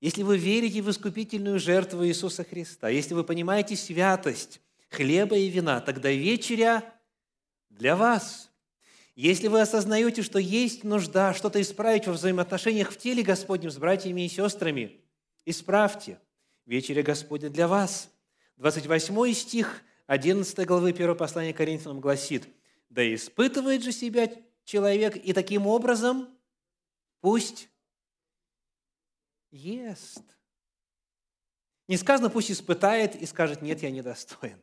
если 0.00 0.22
вы 0.22 0.38
верите 0.38 0.82
в 0.82 0.90
искупительную 0.90 1.58
жертву 1.60 2.04
Иисуса 2.04 2.44
Христа, 2.44 2.88
если 2.88 3.14
вы 3.14 3.24
понимаете 3.24 3.76
святость 3.76 4.60
хлеба 4.90 5.36
и 5.36 5.48
вина, 5.48 5.80
тогда 5.80 6.10
вечеря 6.10 7.00
для 7.70 7.94
вас– 7.94 8.46
если 9.20 9.48
вы 9.48 9.60
осознаете, 9.60 10.22
что 10.22 10.38
есть 10.38 10.84
нужда 10.84 11.34
что-то 11.34 11.60
исправить 11.60 12.06
во 12.06 12.12
взаимоотношениях 12.12 12.92
в 12.92 12.96
теле 12.96 13.24
Господнем 13.24 13.72
с 13.72 13.76
братьями 13.76 14.24
и 14.24 14.28
сестрами, 14.28 15.00
исправьте. 15.44 16.20
Вечеря 16.66 17.02
Господня 17.02 17.50
для 17.50 17.66
вас. 17.66 18.10
28 18.58 19.32
стих 19.32 19.82
11 20.06 20.64
главы 20.64 20.90
1 20.90 21.16
послания 21.16 21.52
Коринфянам 21.52 21.98
гласит, 21.98 22.46
«Да 22.90 23.02
испытывает 23.12 23.82
же 23.82 23.90
себя 23.90 24.30
человек, 24.64 25.16
и 25.16 25.32
таким 25.32 25.66
образом 25.66 26.28
пусть 27.20 27.68
ест». 29.50 30.22
Не 31.88 31.96
сказано, 31.96 32.30
пусть 32.30 32.52
испытает 32.52 33.16
и 33.16 33.26
скажет, 33.26 33.62
нет, 33.62 33.82
я 33.82 33.90
недостоин. 33.90 34.62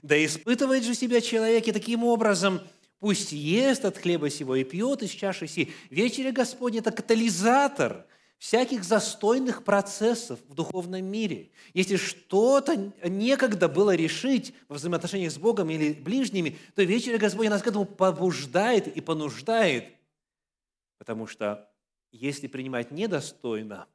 Да 0.00 0.24
испытывает 0.24 0.84
же 0.84 0.94
себя 0.94 1.20
человек, 1.20 1.68
и 1.68 1.72
таким 1.72 2.02
образом– 2.02 2.62
Пусть 3.00 3.32
ест 3.32 3.84
от 3.84 3.96
хлеба 3.96 4.28
сего 4.28 4.56
и 4.56 4.64
пьет 4.64 5.02
из 5.02 5.10
чаши 5.10 5.46
си. 5.46 5.72
Вечеря 5.90 6.32
Господня– 6.32 6.78
это 6.80 6.90
катализатор 6.90 8.06
всяких 8.38 8.84
застойных 8.84 9.64
процессов 9.64 10.40
в 10.48 10.54
духовном 10.54 11.04
мире. 11.04 11.50
Если 11.74 11.96
что-то 11.96 12.92
некогда 13.04 13.68
было 13.68 13.94
решить 13.94 14.54
во 14.68 14.76
взаимоотношениях 14.76 15.32
с 15.32 15.38
Богом 15.38 15.70
или 15.70 15.92
ближними, 15.92 16.56
то 16.74 16.82
вечеря 16.82 17.18
Господня 17.18 17.50
нас 17.50 17.62
к 17.62 17.66
этому 17.66 17.84
побуждает 17.84 18.88
и 18.88 19.00
понуждает. 19.00 19.92
Потому 20.98 21.26
что 21.26 21.70
если 22.10 22.46
принимать 22.46 22.90
недостойно, 22.90 23.86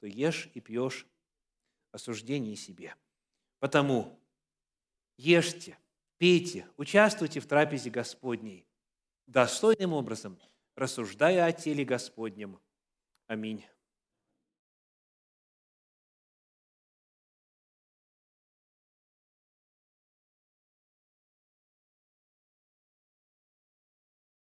то 0.00 0.06
ешь 0.06 0.48
и 0.54 0.60
пьешь 0.60 1.06
осуждение 1.92 2.56
себе. 2.56 2.94
Потому 3.58 4.18
ешьте, 5.16 5.76
пейте, 6.22 6.68
участвуйте 6.76 7.40
в 7.40 7.46
трапезе 7.46 7.90
Господней, 7.90 8.64
достойным 9.26 9.92
образом, 9.92 10.38
рассуждая 10.76 11.46
о 11.46 11.50
теле 11.50 11.84
Господнем. 11.84 12.60
Аминь. 13.26 13.64